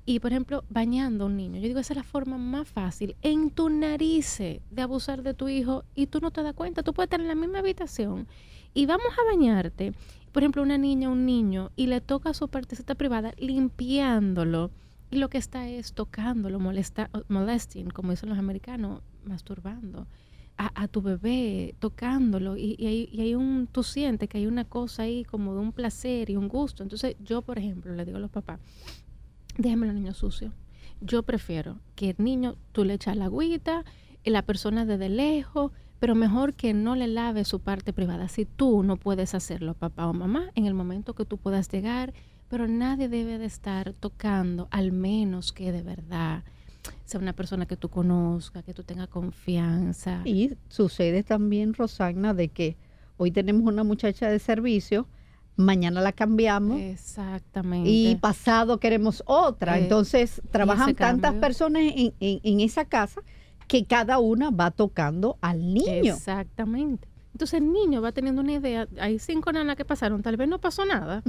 Y, 0.06 0.20
por 0.20 0.30
ejemplo, 0.32 0.64
bañando 0.70 1.24
a 1.24 1.26
un 1.26 1.36
niño. 1.36 1.56
Yo 1.60 1.66
digo, 1.68 1.80
esa 1.80 1.92
es 1.92 1.98
la 1.98 2.02
forma 2.02 2.38
más 2.38 2.66
fácil 2.66 3.14
en 3.20 3.50
tu 3.50 3.68
nariz 3.68 4.38
de 4.38 4.80
abusar 4.82 5.22
de 5.22 5.34
tu 5.34 5.48
hijo 5.50 5.84
y 5.94 6.06
tú 6.06 6.20
no 6.20 6.30
te 6.30 6.42
das 6.42 6.54
cuenta. 6.54 6.82
Tú 6.82 6.94
puedes 6.94 7.08
estar 7.08 7.20
en 7.20 7.28
la 7.28 7.34
misma 7.34 7.58
habitación 7.58 8.26
y 8.72 8.86
vamos 8.86 9.06
a 9.20 9.24
bañarte. 9.30 9.92
Por 10.32 10.42
ejemplo, 10.42 10.62
una 10.62 10.78
niña, 10.78 11.08
un 11.08 11.26
niño, 11.26 11.70
y 11.76 11.86
le 11.86 12.00
toca 12.00 12.34
su 12.34 12.48
partecita 12.48 12.94
privada 12.94 13.32
limpiándolo. 13.38 14.70
Y 15.10 15.16
lo 15.16 15.30
que 15.30 15.38
está 15.38 15.68
es 15.68 15.94
tocándolo, 15.94 16.60
molesta, 16.60 17.10
molesting, 17.28 17.90
como 17.90 18.10
dicen 18.10 18.28
los 18.28 18.38
americanos, 18.38 19.02
masturbando. 19.24 20.06
A, 20.60 20.88
tu 20.88 21.02
bebé, 21.02 21.76
tocándolo. 21.78 22.56
Y, 22.56 22.74
y 22.80 22.86
hay, 22.86 23.08
y 23.12 23.20
hay 23.20 23.34
un, 23.36 23.68
tú 23.70 23.84
sientes 23.84 24.28
que 24.28 24.38
hay 24.38 24.46
una 24.48 24.64
cosa 24.64 25.04
ahí 25.04 25.24
como 25.24 25.54
de 25.54 25.60
un 25.60 25.72
placer 25.72 26.30
y 26.30 26.36
un 26.36 26.48
gusto. 26.48 26.82
Entonces, 26.82 27.14
yo, 27.20 27.42
por 27.42 27.58
ejemplo, 27.58 27.94
le 27.94 28.04
digo 28.04 28.16
a 28.16 28.20
los 28.20 28.30
papás, 28.32 28.58
déjame 29.56 29.86
los 29.86 29.94
niños 29.94 30.16
sucios. 30.16 30.52
Yo 31.00 31.22
prefiero 31.22 31.78
que 31.94 32.10
el 32.10 32.16
niño 32.18 32.56
tú 32.72 32.84
le 32.84 32.94
echas 32.94 33.16
la 33.16 33.26
agüita, 33.26 33.84
y 34.24 34.30
la 34.30 34.42
persona 34.42 34.84
desde 34.84 35.08
lejos, 35.08 35.72
pero 35.98 36.14
mejor 36.14 36.54
que 36.54 36.74
no 36.74 36.94
le 36.94 37.06
lave 37.08 37.44
su 37.44 37.60
parte 37.60 37.92
privada. 37.92 38.28
Si 38.28 38.44
tú 38.44 38.82
no 38.82 38.96
puedes 38.96 39.34
hacerlo, 39.34 39.74
papá 39.74 40.06
o 40.06 40.12
mamá, 40.12 40.50
en 40.54 40.66
el 40.66 40.74
momento 40.74 41.14
que 41.14 41.24
tú 41.24 41.38
puedas 41.38 41.68
llegar, 41.70 42.12
pero 42.48 42.66
nadie 42.68 43.08
debe 43.08 43.38
de 43.38 43.44
estar 43.46 43.92
tocando, 43.94 44.68
al 44.70 44.92
menos 44.92 45.52
que 45.52 45.72
de 45.72 45.82
verdad 45.82 46.44
sea 47.04 47.20
una 47.20 47.32
persona 47.34 47.66
que 47.66 47.76
tú 47.76 47.88
conozcas, 47.88 48.64
que 48.64 48.72
tú 48.74 48.82
tengas 48.84 49.08
confianza. 49.08 50.22
Y 50.24 50.52
sucede 50.68 51.22
también, 51.22 51.74
Rosagna, 51.74 52.32
de 52.34 52.48
que 52.48 52.76
hoy 53.16 53.30
tenemos 53.30 53.62
una 53.70 53.84
muchacha 53.84 54.28
de 54.30 54.38
servicio, 54.38 55.06
mañana 55.56 56.00
la 56.00 56.12
cambiamos 56.12 56.80
Exactamente. 56.80 57.90
y 57.90 58.14
pasado 58.16 58.78
queremos 58.78 59.22
otra. 59.26 59.78
Eh, 59.78 59.82
Entonces 59.82 60.40
trabajan 60.52 60.94
tantas 60.94 61.34
personas 61.34 61.82
en, 61.82 62.14
en- 62.20 62.40
en 62.42 62.60
esa 62.60 62.84
casa 62.84 63.20
que 63.68 63.84
cada 63.84 64.18
una 64.18 64.50
va 64.50 64.70
tocando 64.70 65.36
al 65.40 65.72
niño. 65.72 66.14
Exactamente. 66.14 67.06
Entonces 67.32 67.60
el 67.60 67.72
niño 67.72 68.02
va 68.02 68.10
teniendo 68.10 68.42
una 68.42 68.54
idea, 68.54 68.88
hay 68.98 69.20
cinco 69.20 69.52
nanas 69.52 69.76
que 69.76 69.84
pasaron, 69.84 70.22
tal 70.22 70.36
vez 70.36 70.48
no 70.48 70.58
pasó 70.58 70.84
nada, 70.84 71.22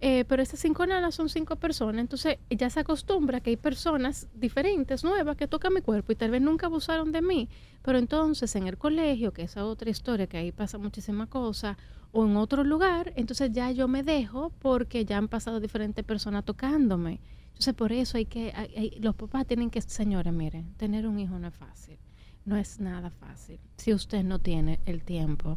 eh, 0.00 0.24
pero 0.28 0.40
esas 0.40 0.60
cinco 0.60 0.86
nanas 0.86 1.16
son 1.16 1.28
cinco 1.28 1.56
personas, 1.56 2.02
entonces 2.02 2.38
ya 2.50 2.70
se 2.70 2.78
acostumbra 2.78 3.40
que 3.40 3.50
hay 3.50 3.56
personas 3.56 4.28
diferentes, 4.32 5.02
nuevas, 5.02 5.36
que 5.36 5.48
tocan 5.48 5.74
mi 5.74 5.80
cuerpo 5.80 6.12
y 6.12 6.14
tal 6.14 6.30
vez 6.30 6.40
nunca 6.40 6.66
abusaron 6.66 7.10
de 7.10 7.20
mí, 7.20 7.48
pero 7.82 7.98
entonces 7.98 8.54
en 8.54 8.68
el 8.68 8.78
colegio, 8.78 9.32
que 9.32 9.42
esa 9.42 9.64
otra 9.64 9.90
historia, 9.90 10.28
que 10.28 10.36
ahí 10.36 10.52
pasa 10.52 10.78
muchísimas 10.78 11.26
cosas, 11.28 11.76
o 12.12 12.24
en 12.24 12.36
otro 12.36 12.62
lugar, 12.62 13.12
entonces 13.16 13.50
ya 13.50 13.70
yo 13.72 13.88
me 13.88 14.04
dejo 14.04 14.52
porque 14.60 15.04
ya 15.04 15.18
han 15.18 15.26
pasado 15.26 15.58
diferentes 15.58 16.04
personas 16.04 16.44
tocándome. 16.44 17.18
Entonces 17.56 17.74
por 17.74 17.90
eso 17.90 18.18
hay 18.18 18.26
que, 18.26 18.52
hay- 18.54 18.98
los 19.00 19.14
papás 19.14 19.46
tienen 19.46 19.70
que, 19.70 19.80
señores, 19.80 20.30
miren, 20.32 20.74
tener 20.76 21.06
un 21.06 21.18
hijo 21.18 21.38
no 21.38 21.48
es 21.48 21.54
fácil, 21.54 21.96
no 22.44 22.56
es 22.58 22.80
nada 22.80 23.08
fácil. 23.10 23.58
Si 23.78 23.94
usted 23.94 24.22
no 24.24 24.38
tiene 24.38 24.78
el 24.84 25.02
tiempo 25.02 25.56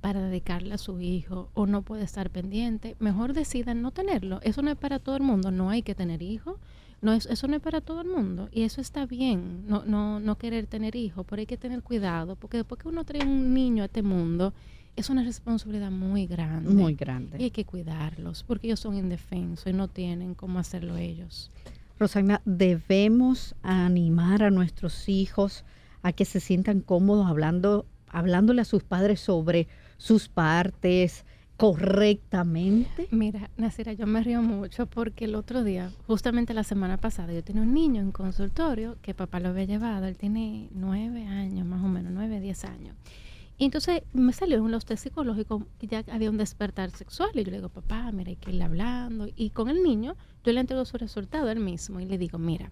para 0.00 0.20
dedicarle 0.20 0.74
a 0.74 0.78
su 0.78 1.00
hijo 1.00 1.48
o 1.54 1.66
no 1.66 1.82
puede 1.82 2.02
estar 2.02 2.30
pendiente, 2.30 2.96
mejor 2.98 3.32
decidan 3.32 3.80
no 3.80 3.92
tenerlo. 3.92 4.40
Eso 4.42 4.60
no 4.60 4.70
es 4.72 4.76
para 4.76 4.98
todo 4.98 5.16
el 5.16 5.22
mundo, 5.22 5.52
no 5.52 5.70
hay 5.70 5.82
que 5.82 5.94
tener 5.94 6.20
hijos. 6.20 6.56
No 7.00 7.12
es, 7.12 7.26
eso 7.26 7.46
no 7.46 7.54
es 7.54 7.62
para 7.62 7.80
todo 7.82 8.00
el 8.00 8.08
mundo 8.08 8.48
y 8.50 8.62
eso 8.62 8.80
está 8.80 9.04
bien, 9.04 9.66
no, 9.68 9.84
no, 9.84 10.18
no 10.18 10.38
querer 10.38 10.66
tener 10.66 10.96
hijos, 10.96 11.26
pero 11.28 11.40
hay 11.40 11.46
que 11.46 11.58
tener 11.58 11.82
cuidado 11.82 12.36
porque 12.36 12.56
después 12.56 12.80
que 12.80 12.88
uno 12.88 13.04
trae 13.04 13.22
un 13.22 13.52
niño 13.52 13.82
a 13.82 13.86
este 13.86 14.02
mundo 14.02 14.54
es 14.96 15.10
una 15.10 15.22
responsabilidad 15.22 15.90
muy 15.90 16.26
grande. 16.26 16.70
Muy 16.70 16.92
Y 16.92 16.96
grande. 16.96 17.38
hay 17.38 17.50
que 17.50 17.64
cuidarlos 17.64 18.42
porque 18.42 18.66
ellos 18.66 18.80
son 18.80 18.96
indefensos 18.96 19.66
y 19.66 19.72
no 19.72 19.88
tienen 19.88 20.34
cómo 20.34 20.58
hacerlo 20.58 20.96
ellos. 20.96 21.50
Rosagna, 21.98 22.42
debemos 22.44 23.54
animar 23.62 24.42
a 24.42 24.50
nuestros 24.50 25.08
hijos 25.08 25.64
a 26.02 26.12
que 26.12 26.24
se 26.24 26.40
sientan 26.40 26.80
cómodos 26.80 27.26
hablando, 27.26 27.86
hablándole 28.08 28.62
a 28.62 28.64
sus 28.66 28.82
padres 28.82 29.20
sobre 29.20 29.66
sus 29.96 30.28
partes 30.28 31.24
correctamente. 31.56 33.08
Mira, 33.10 33.50
Nasira, 33.56 33.92
yo 33.94 34.06
me 34.06 34.22
río 34.22 34.42
mucho 34.42 34.86
porque 34.86 35.24
el 35.24 35.34
otro 35.34 35.64
día, 35.64 35.90
justamente 36.06 36.52
la 36.54 36.64
semana 36.64 36.98
pasada, 36.98 37.32
yo 37.32 37.42
tenía 37.42 37.62
un 37.62 37.72
niño 37.74 38.00
en 38.02 38.12
consultorio 38.12 38.96
que 39.02 39.14
papá 39.14 39.40
lo 39.40 39.48
había 39.48 39.64
llevado, 39.64 40.06
él 40.06 40.16
tiene 40.16 40.68
nueve 40.72 41.26
años, 41.26 41.66
más 41.66 41.82
o 41.82 41.88
menos, 41.88 42.12
nueve, 42.12 42.40
diez 42.40 42.64
años. 42.64 42.94
Y 43.58 43.64
entonces 43.64 44.02
me 44.12 44.32
salió 44.32 44.58
en 44.58 44.70
los 44.70 44.84
test 44.84 45.04
psicológicos 45.04 45.62
que 45.78 45.86
ya 45.86 46.04
había 46.10 46.30
un 46.30 46.36
despertar 46.36 46.90
sexual. 46.90 47.30
Y 47.34 47.44
yo 47.44 47.50
le 47.50 47.56
digo, 47.58 47.68
papá, 47.70 48.12
mira, 48.12 48.30
hay 48.30 48.36
que 48.36 48.50
ir 48.50 48.62
hablando. 48.62 49.28
Y 49.34 49.50
con 49.50 49.68
el 49.68 49.82
niño, 49.82 50.14
yo 50.44 50.52
le 50.52 50.60
entrego 50.60 50.84
su 50.84 50.98
resultado 50.98 51.50
él 51.50 51.60
mismo 51.60 52.00
y 52.00 52.04
le 52.04 52.18
digo, 52.18 52.38
mira, 52.38 52.70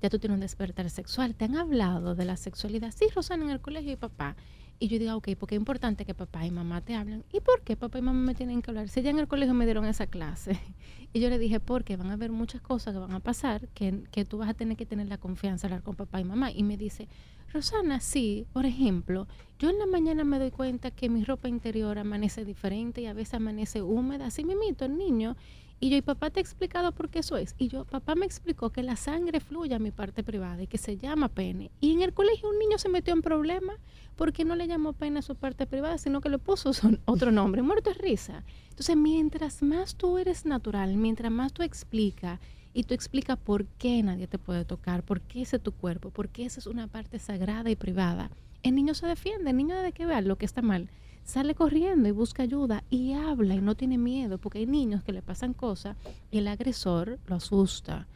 ya 0.00 0.08
tú 0.08 0.18
tienes 0.18 0.34
un 0.34 0.40
despertar 0.40 0.88
sexual. 0.88 1.34
¿Te 1.34 1.44
han 1.44 1.56
hablado 1.56 2.14
de 2.14 2.24
la 2.24 2.36
sexualidad? 2.36 2.92
Sí, 2.96 3.06
Rosana, 3.14 3.44
en 3.44 3.50
el 3.50 3.60
colegio 3.60 3.92
y 3.92 3.96
papá. 3.96 4.36
Y 4.78 4.88
yo 4.88 4.98
digo, 4.98 5.14
ok, 5.16 5.30
porque 5.38 5.54
es 5.54 5.60
importante 5.60 6.04
que 6.04 6.14
papá 6.14 6.44
y 6.44 6.50
mamá 6.50 6.80
te 6.80 6.94
hablen. 6.94 7.24
¿Y 7.32 7.40
por 7.40 7.62
qué 7.62 7.76
papá 7.76 7.98
y 7.98 8.02
mamá 8.02 8.20
me 8.20 8.34
tienen 8.34 8.60
que 8.60 8.70
hablar? 8.70 8.88
Si 8.88 9.02
ya 9.02 9.10
en 9.10 9.18
el 9.18 9.28
colegio 9.28 9.54
me 9.54 9.64
dieron 9.64 9.84
esa 9.84 10.06
clase. 10.06 10.58
Y 11.16 11.20
yo 11.20 11.30
le 11.30 11.38
dije, 11.38 11.60
porque 11.60 11.96
van 11.96 12.10
a 12.10 12.14
haber 12.14 12.32
muchas 12.32 12.60
cosas 12.60 12.92
que 12.92 12.98
van 12.98 13.12
a 13.12 13.20
pasar 13.20 13.68
que, 13.68 14.02
que 14.10 14.24
tú 14.24 14.38
vas 14.38 14.48
a 14.48 14.54
tener 14.54 14.76
que 14.76 14.84
tener 14.84 15.06
la 15.06 15.16
confianza 15.16 15.68
de 15.68 15.74
hablar 15.74 15.84
con 15.84 15.94
papá 15.94 16.20
y 16.20 16.24
mamá. 16.24 16.50
Y 16.50 16.64
me 16.64 16.76
dice, 16.76 17.06
Rosana, 17.52 18.00
sí, 18.00 18.48
por 18.52 18.66
ejemplo, 18.66 19.28
yo 19.60 19.70
en 19.70 19.78
la 19.78 19.86
mañana 19.86 20.24
me 20.24 20.40
doy 20.40 20.50
cuenta 20.50 20.90
que 20.90 21.08
mi 21.08 21.22
ropa 21.22 21.48
interior 21.48 22.00
amanece 22.00 22.44
diferente 22.44 23.00
y 23.00 23.06
a 23.06 23.12
veces 23.12 23.34
amanece 23.34 23.80
húmeda. 23.80 24.26
Así 24.26 24.44
me 24.44 24.56
mito 24.56 24.84
el 24.84 24.98
niño. 24.98 25.36
Y 25.84 25.90
yo, 25.90 25.98
¿y 25.98 26.00
papá 26.00 26.30
te 26.30 26.40
ha 26.40 26.42
explicado 26.42 26.92
por 26.92 27.10
qué 27.10 27.18
eso 27.18 27.36
es? 27.36 27.54
Y 27.58 27.68
yo, 27.68 27.84
papá 27.84 28.14
me 28.14 28.24
explicó 28.24 28.70
que 28.70 28.82
la 28.82 28.96
sangre 28.96 29.38
fluye 29.38 29.74
a 29.74 29.78
mi 29.78 29.90
parte 29.90 30.22
privada 30.24 30.62
y 30.62 30.66
que 30.66 30.78
se 30.78 30.96
llama 30.96 31.28
pene. 31.28 31.70
Y 31.78 31.92
en 31.92 32.00
el 32.00 32.14
colegio 32.14 32.48
un 32.48 32.58
niño 32.58 32.78
se 32.78 32.88
metió 32.88 33.12
en 33.12 33.20
problemas 33.20 33.76
porque 34.16 34.46
no 34.46 34.56
le 34.56 34.66
llamó 34.66 34.94
pene 34.94 35.18
a 35.18 35.22
su 35.22 35.34
parte 35.34 35.66
privada, 35.66 35.98
sino 35.98 36.22
que 36.22 36.30
le 36.30 36.38
puso 36.38 36.72
son- 36.72 37.00
otro 37.04 37.32
nombre. 37.32 37.60
Muerto 37.60 37.90
es 37.90 37.98
risa. 37.98 38.44
Entonces, 38.70 38.96
mientras 38.96 39.62
más 39.62 39.94
tú 39.94 40.16
eres 40.16 40.46
natural, 40.46 40.96
mientras 40.96 41.30
más 41.30 41.52
tú 41.52 41.62
explicas 41.62 42.40
y 42.72 42.84
tú 42.84 42.94
explicas 42.94 43.36
por 43.36 43.66
qué 43.66 44.02
nadie 44.02 44.26
te 44.26 44.38
puede 44.38 44.64
tocar, 44.64 45.02
por 45.02 45.20
qué 45.20 45.42
ese 45.42 45.56
es 45.56 45.62
tu 45.62 45.72
cuerpo, 45.72 46.08
por 46.08 46.30
qué 46.30 46.46
esa 46.46 46.60
es 46.60 46.66
una 46.66 46.86
parte 46.86 47.18
sagrada 47.18 47.68
y 47.68 47.76
privada, 47.76 48.30
el 48.62 48.74
niño 48.74 48.94
se 48.94 49.06
defiende. 49.06 49.50
El 49.50 49.58
niño 49.58 49.74
desde 49.76 49.92
que 49.92 50.06
vea 50.06 50.22
lo 50.22 50.36
que 50.36 50.46
está 50.46 50.62
mal, 50.62 50.88
sale 51.24 51.54
corriendo 51.54 52.08
y 52.08 52.12
busca 52.12 52.42
ayuda 52.42 52.84
y 52.90 53.12
habla 53.14 53.54
y 53.54 53.60
no 53.60 53.74
tiene 53.74 53.98
miedo, 53.98 54.38
porque 54.38 54.58
hay 54.58 54.66
niños 54.66 55.02
que 55.02 55.12
le 55.12 55.22
pasan 55.22 55.54
cosas 55.54 55.96
y 56.30 56.38
el 56.38 56.48
agresor 56.48 57.18
lo 57.26 57.36
asusta 57.36 58.06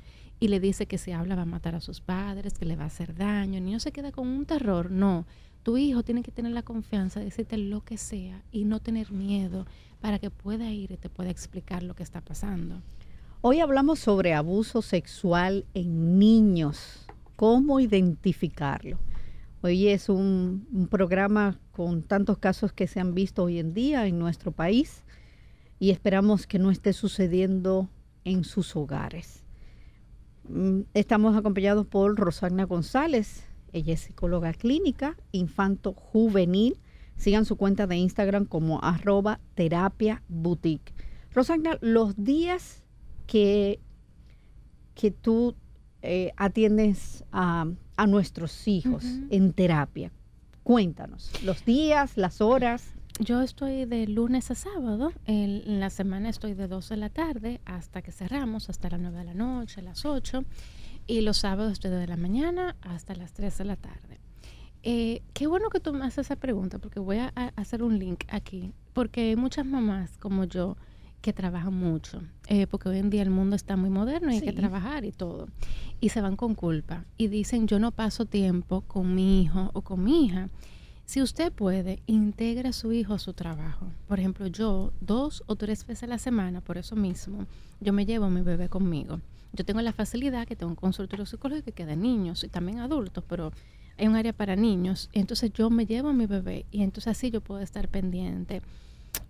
y 0.41 0.49
le 0.49 0.61
dice 0.61 0.87
que 0.87 0.99
si 0.99 1.12
habla 1.12 1.35
va 1.35 1.43
a 1.43 1.47
matar 1.47 1.75
a 1.75 1.81
sus 1.81 2.00
padres, 2.00 2.55
que 2.55 2.65
le 2.65 2.77
va 2.77 2.85
a 2.85 2.88
hacer 2.88 3.15
daño. 3.17 3.59
El 3.59 3.65
niño 3.65 3.81
se 3.81 3.93
queda 3.93 4.12
con 4.12 4.29
un 4.29 4.47
terror. 4.47 4.91
No, 4.91 5.27
tu 5.62 5.77
hijo 5.77 6.03
tiene 6.03 6.23
que 6.23 6.31
tener 6.31 6.53
la 6.53 6.62
confianza 6.62 7.19
de 7.19 7.27
decirte 7.27 7.57
lo 7.57 7.81
que 7.83 7.97
sea 7.97 8.43
y 8.53 8.65
no 8.65 8.81
tener 8.81 9.11
miedo 9.11 9.67
para 10.00 10.19
que 10.19 10.31
pueda 10.31 10.71
ir 10.71 10.93
y 10.93 10.97
te 10.97 11.09
pueda 11.09 11.31
explicar 11.31 11.83
lo 11.83 11.95
que 11.95 12.05
está 12.05 12.21
pasando. 12.21 12.81
Hoy 13.41 13.61
hablamos 13.61 13.99
sobre 13.99 14.35
abuso 14.35 14.83
sexual 14.83 15.65
en 15.75 16.19
niños, 16.19 17.07
cómo 17.37 17.81
identificarlo. 17.81 18.99
Hoy 19.61 19.88
es 19.88 20.09
un, 20.09 20.88
programa 20.88 21.59
con 21.73 22.05
tantos 22.05 22.38
casos 22.38 22.73
que 22.73 22.87
se 22.87 23.00
han 23.00 23.12
visto 23.15 23.43
hoy 23.43 23.59
en 23.59 23.75
día 23.75 24.07
en 24.07 24.17
nuestro 24.17 24.53
país 24.53 25.03
y 25.81 25.91
esperamos 25.91 26.47
que 26.47 26.61
no 26.61 26.71
esté 26.71 26.93
sucediendo 26.93 27.88
en 28.25 28.45
sus 28.45 28.77
hogares. 28.77 29.43
Mm, 30.49 30.83
Estamos 30.95 31.37
acompañados 31.37 31.87
por 31.88 32.15
Rosagna 32.15 32.67
González. 32.67 33.49
Ella 33.73 33.95
es 33.95 34.00
psicóloga 34.00 34.53
clínica, 34.53 35.17
infanto 35.33 35.93
juvenil. 35.93 36.79
Sigan 37.17 37.45
su 37.45 37.57
cuenta 37.57 37.88
de 37.88 37.97
Instagram 37.97 38.45
como 38.45 38.81
arroba 38.81 39.41
terapia 39.57 40.23
boutique. 40.29 40.95
Rosagna, 41.33 41.79
los 41.81 42.23
días 42.23 42.85
que, 43.27 43.81
que 44.95 45.11
tú 45.11 45.57
eh, 46.03 46.31
atiendes 46.37 47.25
a, 47.33 47.67
a 47.99 48.07
nuestros 48.07 48.69
hijos 48.69 49.05
en 49.28 49.52
terapia, 49.52 50.12
cuéntanos, 50.62 51.33
los 51.43 51.64
días, 51.64 52.17
las 52.17 52.40
horas. 52.40 52.95
Yo 53.19 53.43
estoy 53.43 53.87
de 53.87 54.07
lunes 54.07 54.52
a 54.52 54.55
sábado. 54.55 55.12
En 55.26 55.81
la 55.81 55.90
semana 55.90 56.28
estoy 56.28 56.55
de 56.55 56.69
2 56.69 56.90
de 56.90 56.97
la 56.97 57.11
tarde 57.11 57.61
hasta 57.64 58.00
que 58.00 58.12
cerramos, 58.12 58.71
hasta 58.71 58.88
las 58.88 59.00
9 59.00 59.19
de 59.19 59.25
la 59.25 59.35
noche, 59.35 59.83
las 59.83 60.05
8. 60.05 60.45
Y 61.09 61.23
los 61.23 61.38
sábados 61.38 61.73
estoy 61.73 61.90
de 61.90 62.07
la 62.07 62.17
mañana 62.17 62.76
hasta 62.83 63.17
las 63.17 63.33
3 63.33 63.59
de 63.59 63.64
la 63.64 63.75
tarde. 63.75 64.21
Eh, 64.85 65.23
qué 65.35 65.49
bueno 65.49 65.69
que 65.69 65.81
tú 65.81 65.93
me 65.93 66.05
haces 66.05 66.26
esa 66.26 66.37
pregunta 66.37 66.78
porque 66.78 67.00
voy 67.00 67.19
a, 67.19 67.33
a 67.35 67.47
hacer 67.57 67.83
un 67.83 67.99
link 67.99 68.23
aquí. 68.28 68.73
Porque 68.93 69.23
hay 69.23 69.37
muchas 69.37 69.67
mamás 69.67 70.17
como 70.19 70.45
yo 70.45 70.76
que 71.20 71.32
trabajan 71.32 71.75
mucho. 71.75 72.22
eh, 72.48 72.66
porque 72.66 72.88
hoy 72.88 72.98
en 72.98 73.10
día 73.10 73.22
el 73.22 73.30
mundo 73.30 73.56
está 73.56 73.76
muy 73.76 73.90
moderno 73.90 74.30
y 74.32 74.37
hay 74.37 74.40
que 74.40 74.52
trabajar 74.52 75.04
y 75.04 75.12
todo. 75.12 75.48
Y 76.00 76.10
se 76.10 76.20
van 76.20 76.37
con 76.37 76.54
culpa. 76.54 77.04
Y 77.16 77.28
dicen, 77.28 77.66
yo 77.66 77.78
no 77.78 77.90
paso 77.90 78.25
tiempo 78.25 78.82
con 78.82 79.14
mi 79.14 79.42
hijo 79.42 79.70
o 79.75 79.82
con 79.82 80.04
mi 80.04 80.25
hija. 80.26 80.48
Si 81.04 81.22
usted 81.22 81.52
puede, 81.52 82.00
integra 82.06 82.70
a 82.70 82.72
su 82.72 82.92
hijo 82.92 83.14
a 83.14 83.18
su 83.18 83.32
trabajo. 83.32 83.87
Por 84.06 84.18
ejemplo, 84.20 84.46
yo 84.46 84.92
dos 85.00 85.42
o 85.46 85.56
tres 85.56 85.87
veces 85.87 86.04
a 86.04 86.06
la 86.06 86.18
semana, 86.18 86.60
por 86.60 86.76
eso 86.78 86.94
mismo, 86.96 87.46
yo 87.80 87.92
me 87.92 88.04
llevo 88.06 88.26
a 88.26 88.30
mi 88.30 88.42
bebé 88.42 88.68
conmigo. 88.68 89.20
Yo 89.54 89.64
tengo 89.64 89.80
la 89.80 89.92
facilidad 89.94 90.46
que 90.46 90.54
tengo 90.54 90.70
un 90.70 90.76
consultorio 90.76 91.25
psicológico 91.25 91.72
que 91.72 91.87
de 91.87 91.96
niños 91.96 92.44
y 92.44 92.48
también 92.48 92.78
adultos, 92.80 93.25
pero 93.26 93.52
hay 93.96 94.06
un 94.06 94.16
área 94.16 94.34
para 94.34 94.54
niños. 94.54 95.08
Entonces 95.14 95.50
yo 95.52 95.70
me 95.70 95.87
llevo 95.87 96.10
a 96.10 96.12
mi 96.12 96.26
bebé 96.26 96.66
y 96.70 96.82
entonces 96.82 97.08
así 97.10 97.30
yo 97.30 97.40
puedo 97.40 97.60
estar 97.62 97.88
pendiente. 97.88 98.60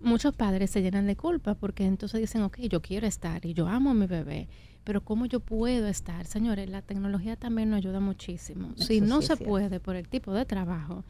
Muchos 0.01 0.33
padres 0.33 0.71
se 0.71 0.81
llenan 0.81 1.07
de 1.07 1.15
culpa 1.15 1.55
porque 1.55 1.85
entonces 1.85 2.21
dicen, 2.21 2.41
ok, 2.43 2.57
yo 2.69 2.81
quiero 2.81 3.05
estar 3.05 3.45
y 3.45 3.53
yo 3.53 3.67
amo 3.67 3.91
a 3.91 3.93
mi 3.93 4.05
bebé, 4.07 4.47
pero 4.83 5.01
¿cómo 5.01 5.25
yo 5.25 5.41
puedo 5.41 5.87
estar? 5.87 6.25
Señores, 6.25 6.69
la 6.69 6.81
tecnología 6.81 7.35
también 7.35 7.69
nos 7.69 7.77
ayuda 7.77 7.99
muchísimo. 7.99 8.69
si 8.77 9.01
no 9.01 9.21
sí 9.21 9.27
se 9.27 9.37
puede 9.37 9.79
por 9.79 9.95
el 9.95 10.07
tipo 10.07 10.33
de 10.33 10.45
trabajo, 10.45 11.03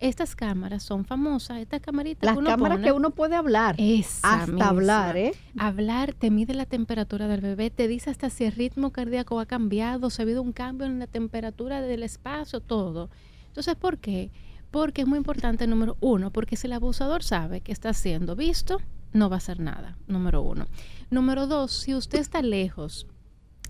estas 0.00 0.34
cámaras 0.34 0.82
son 0.82 1.04
famosas, 1.04 1.58
esta 1.58 1.78
camarita 1.78 2.24
Las 2.24 2.34
que 2.34 2.38
uno 2.38 2.50
cámaras 2.50 2.78
pone, 2.78 2.86
que 2.86 2.92
uno 2.92 3.10
puede 3.10 3.36
hablar, 3.36 3.74
esa 3.78 4.40
hasta 4.40 4.46
misma. 4.46 4.68
hablar, 4.68 5.16
¿eh? 5.18 5.32
Hablar 5.58 6.14
te 6.14 6.30
mide 6.30 6.54
la 6.54 6.64
temperatura 6.64 7.28
del 7.28 7.42
bebé, 7.42 7.68
te 7.68 7.86
dice 7.86 8.08
hasta 8.08 8.30
si 8.30 8.44
el 8.44 8.52
ritmo 8.52 8.92
cardíaco 8.92 9.38
ha 9.38 9.44
cambiado, 9.44 10.08
si 10.08 10.22
ha 10.22 10.24
habido 10.24 10.40
un 10.40 10.52
cambio 10.52 10.86
en 10.86 10.98
la 10.98 11.06
temperatura 11.06 11.82
del 11.82 12.02
espacio, 12.02 12.60
todo. 12.60 13.10
Entonces, 13.48 13.74
¿por 13.74 13.98
qué? 13.98 14.30
Porque 14.70 15.02
es 15.02 15.08
muy 15.08 15.18
importante, 15.18 15.66
número 15.66 15.96
uno, 16.00 16.30
porque 16.30 16.56
si 16.56 16.66
el 16.66 16.72
abusador 16.74 17.22
sabe 17.22 17.60
que 17.60 17.72
está 17.72 17.92
siendo 17.92 18.36
visto, 18.36 18.80
no 19.12 19.28
va 19.28 19.36
a 19.36 19.38
hacer 19.38 19.60
nada, 19.60 19.98
número 20.06 20.42
uno. 20.42 20.66
Número 21.10 21.46
dos, 21.46 21.72
si 21.72 21.94
usted 21.94 22.20
está 22.20 22.42
lejos, 22.42 23.06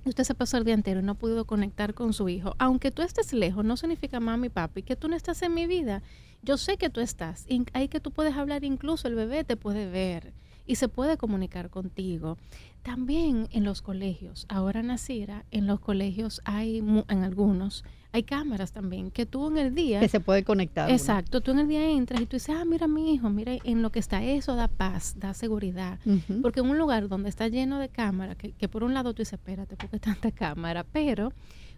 usted 0.04 0.24
se 0.24 0.34
pasó 0.34 0.58
el 0.58 0.64
día 0.64 0.74
entero 0.74 1.00
y 1.00 1.02
no 1.02 1.12
ha 1.12 1.18
podido 1.18 1.46
conectar 1.46 1.94
con 1.94 2.12
su 2.12 2.28
hijo, 2.28 2.54
aunque 2.58 2.90
tú 2.90 3.02
estés 3.02 3.32
lejos, 3.32 3.64
no 3.64 3.76
significa 3.76 4.20
mami, 4.20 4.48
papi, 4.50 4.82
que 4.82 4.96
tú 4.96 5.08
no 5.08 5.16
estás 5.16 5.40
en 5.42 5.54
mi 5.54 5.66
vida. 5.66 6.02
Yo 6.42 6.56
sé 6.56 6.76
que 6.76 6.90
tú 6.90 7.00
estás, 7.00 7.46
ahí 7.72 7.88
que 7.88 8.00
tú 8.00 8.10
puedes 8.10 8.34
hablar, 8.36 8.64
incluso 8.64 9.08
el 9.08 9.14
bebé 9.14 9.44
te 9.44 9.56
puede 9.56 9.90
ver 9.90 10.32
y 10.66 10.76
se 10.76 10.88
puede 10.88 11.16
comunicar 11.16 11.68
contigo. 11.68 12.38
También 12.82 13.48
en 13.50 13.64
los 13.64 13.82
colegios, 13.82 14.46
ahora 14.48 14.82
Nacira, 14.82 15.44
en 15.50 15.66
los 15.66 15.80
colegios 15.80 16.40
hay, 16.44 16.78
en 16.78 17.24
algunos, 17.24 17.84
hay 18.12 18.22
cámaras 18.24 18.72
también, 18.72 19.10
que 19.10 19.24
tú 19.26 19.48
en 19.48 19.58
el 19.58 19.74
día... 19.74 20.00
Que 20.00 20.08
se 20.08 20.18
puede 20.20 20.42
conectar. 20.42 20.90
Exacto, 20.90 21.40
tú 21.40 21.52
en 21.52 21.60
el 21.60 21.68
día 21.68 21.88
entras 21.90 22.20
y 22.20 22.26
tú 22.26 22.36
dices, 22.36 22.54
ah, 22.58 22.64
mira 22.64 22.88
mi 22.88 23.14
hijo, 23.14 23.30
mira 23.30 23.52
en 23.62 23.82
lo 23.82 23.90
que 23.90 23.98
está 24.00 24.22
eso, 24.24 24.56
da 24.56 24.66
paz, 24.68 25.14
da 25.18 25.32
seguridad. 25.34 25.98
Porque 26.42 26.60
en 26.60 26.66
un 26.70 26.78
lugar 26.78 27.08
donde 27.08 27.28
está 27.28 27.46
lleno 27.48 27.78
de 27.78 27.88
cámaras, 27.88 28.36
que, 28.36 28.52
que 28.52 28.68
por 28.68 28.82
un 28.82 28.94
lado 28.94 29.14
tú 29.14 29.22
dices, 29.22 29.34
espérate, 29.34 29.76
porque 29.76 29.98
tanta 30.00 30.32
cámara, 30.32 30.84
pero 30.84 31.32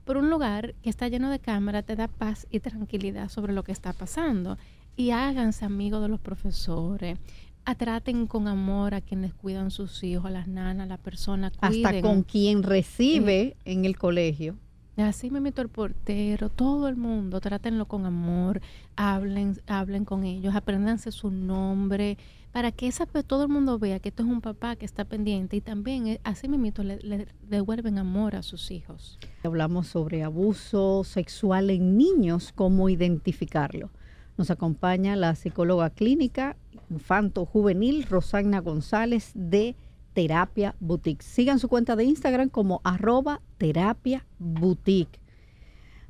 por 0.04 0.16
un 0.16 0.30
lugar 0.30 0.74
que 0.82 0.90
está 0.90 1.06
lleno 1.08 1.30
de 1.30 1.38
cámaras 1.38 1.84
te 1.84 1.96
da 1.96 2.08
paz 2.08 2.46
y 2.50 2.60
tranquilidad 2.60 3.28
sobre 3.28 3.52
lo 3.52 3.62
que 3.62 3.72
está 3.72 3.92
pasando. 3.92 4.56
Y 4.96 5.10
háganse 5.10 5.64
amigos 5.64 6.02
de 6.02 6.08
los 6.08 6.20
profesores, 6.20 7.18
a- 7.64 7.74
traten 7.74 8.26
con 8.26 8.48
amor 8.48 8.94
a 8.94 9.00
quienes 9.00 9.32
cuidan 9.34 9.70
sus 9.70 10.02
hijos, 10.02 10.26
a 10.26 10.30
las 10.30 10.48
nanas, 10.48 10.84
a 10.84 10.88
la 10.88 10.96
persona, 10.98 11.52
Hasta 11.60 12.00
con 12.00 12.22
quien 12.22 12.62
recibe 12.62 13.56
en 13.64 13.84
el 13.84 13.96
colegio. 13.96 14.56
Así 14.96 15.30
me 15.30 15.40
meto 15.40 15.62
el 15.62 15.68
portero, 15.68 16.50
todo 16.50 16.86
el 16.86 16.96
mundo, 16.96 17.40
trátenlo 17.40 17.86
con 17.86 18.04
amor, 18.04 18.60
hablen, 18.94 19.58
hablen 19.66 20.04
con 20.04 20.24
ellos, 20.24 20.54
apréndanse 20.54 21.12
su 21.12 21.30
nombre, 21.30 22.18
para 22.52 22.72
que 22.72 22.92
todo 23.26 23.44
el 23.44 23.48
mundo 23.48 23.78
vea 23.78 24.00
que 24.00 24.10
esto 24.10 24.22
es 24.22 24.28
un 24.28 24.42
papá 24.42 24.76
que 24.76 24.84
está 24.84 25.06
pendiente 25.06 25.56
y 25.56 25.62
también 25.62 26.06
eh, 26.06 26.20
así 26.24 26.46
me 26.46 26.58
le, 26.58 26.98
le 26.98 27.26
devuelven 27.48 27.98
amor 27.98 28.36
a 28.36 28.42
sus 28.42 28.70
hijos. 28.70 29.18
Hablamos 29.42 29.86
sobre 29.86 30.22
abuso 30.22 31.04
sexual 31.04 31.70
en 31.70 31.96
niños, 31.96 32.52
cómo 32.54 32.90
identificarlo. 32.90 33.90
Nos 34.36 34.50
acompaña 34.50 35.16
la 35.16 35.34
psicóloga 35.34 35.88
clínica 35.88 36.56
infanto 36.90 37.46
juvenil 37.46 38.04
Rosagna 38.04 38.60
González 38.60 39.32
de 39.34 39.74
Terapia 40.12 40.74
Boutique. 40.80 41.22
Sigan 41.22 41.58
su 41.58 41.68
cuenta 41.68 41.96
de 41.96 42.04
Instagram 42.04 42.48
como 42.48 42.80
arroba 42.84 43.40
terapia 43.58 44.26
boutique. 44.38 45.18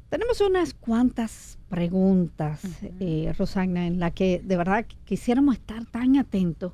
Tenemos 0.08 0.40
unas 0.40 0.74
cuantas 0.74 1.58
preguntas, 1.68 2.60
eh, 3.00 3.32
Rosagna, 3.38 3.86
en 3.86 3.98
la 3.98 4.10
que 4.10 4.42
de 4.44 4.56
verdad 4.56 4.84
quisiéramos 5.04 5.54
estar 5.54 5.86
tan 5.86 6.16
atentos 6.16 6.72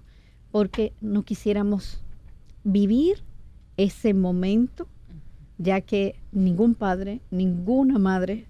porque 0.51 0.93
no 1.01 1.23
quisiéramos 1.23 2.03
vivir 2.65 3.23
ese 3.77 4.13
momento 4.13 4.89
ya 5.59 5.81
que 5.81 6.15
ningún 6.33 6.75
padre, 6.75 7.21
ninguna 7.31 7.99
madre 7.99 8.47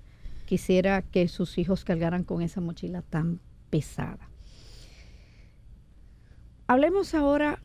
quisiera 0.46 1.02
que 1.02 1.26
sus 1.28 1.58
hijos 1.58 1.84
cargaran 1.84 2.24
con 2.24 2.42
esa 2.42 2.60
mochila 2.60 3.02
tan 3.02 3.40
pesada. 3.70 4.28
Hablemos 6.66 7.14
ahora 7.14 7.62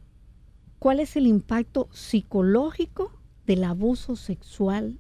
cuál 0.83 0.99
es 0.99 1.15
el 1.15 1.27
impacto 1.27 1.87
psicológico 1.93 3.17
del 3.47 3.63
abuso 3.63 4.17
sexual 4.17 4.99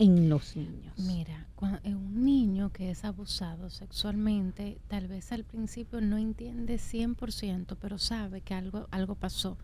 en 0.00 0.28
los 0.28 0.56
niños. 0.56 0.98
Mira, 0.98 1.46
cua- 1.54 1.80
eh, 1.84 1.94
un 1.94 2.24
niño 2.24 2.72
que 2.72 2.90
es 2.90 3.04
abusado 3.04 3.70
sexualmente, 3.70 4.80
tal 4.88 5.06
vez 5.06 5.30
al 5.30 5.44
principio 5.44 6.00
no 6.00 6.18
entiende 6.18 6.78
100%, 6.78 7.76
pero 7.80 7.96
sabe 7.98 8.40
que 8.40 8.54
algo, 8.54 8.88
algo 8.90 9.14
pasó, 9.14 9.56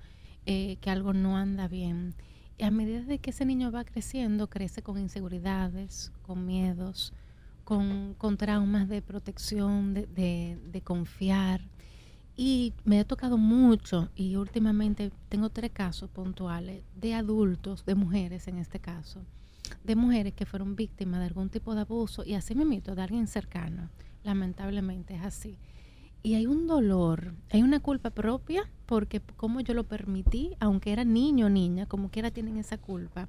eh, 0.47 0.77
que 0.81 0.89
algo 0.89 1.15
no 1.15 1.37
anda 1.37 1.67
bien. 1.67 2.15
Y 2.57 2.63
a 2.63 2.71
medida 2.71 3.03
de 3.03 3.19
que 3.19 3.31
ese 3.31 3.45
niño 3.45 3.73
va 3.73 3.83
creciendo, 3.83 4.49
crece 4.49 4.83
con 4.83 4.99
inseguridades, 4.99 6.13
con 6.23 6.47
miedos, 6.47 7.13
con, 7.65 8.15
traumas 8.39 8.89
de 8.89 9.03
protección, 9.03 9.95
de 9.95 10.81
confiar. 10.85 11.61
Y 12.43 12.73
me 12.85 12.99
ha 12.99 13.05
tocado 13.05 13.37
mucho 13.37 14.09
y 14.17 14.37
últimamente 14.37 15.13
tengo 15.29 15.51
tres 15.51 15.73
casos 15.73 16.09
puntuales 16.09 16.83
de 16.97 17.13
adultos, 17.13 17.85
de 17.85 17.95
mujeres 17.95 18.49
en 18.49 18.57
este 18.57 18.79
caso, 18.79 19.21
de 19.85 19.95
mujeres 19.95 20.33
que 20.33 20.47
fueron 20.47 20.75
víctimas 20.75 21.21
de 21.21 21.27
algún 21.27 21.51
tipo 21.51 21.75
de 21.75 21.83
abuso 21.83 22.25
y 22.25 22.33
así 22.33 22.55
me 22.55 22.65
mito 22.65 22.95
de 22.95 23.03
alguien 23.03 23.27
cercano. 23.27 23.91
Lamentablemente 24.25 25.17
es 25.17 25.23
así. 25.23 25.59
Y 26.23 26.33
hay 26.33 26.47
un 26.47 26.67
dolor, 26.67 27.35
hay 27.51 27.61
una 27.63 27.81
culpa 27.81 28.09
propia 28.09 28.63
porque 28.87 29.21
como 29.21 29.61
yo 29.61 29.75
lo 29.75 29.85
permití, 29.85 30.57
aunque 30.61 30.93
era 30.93 31.05
niño 31.05 31.45
o 31.45 31.51
niña, 31.51 31.85
como 31.85 32.09
quiera 32.11 32.31
tienen 32.31 32.57
esa 32.57 32.79
culpa. 32.79 33.29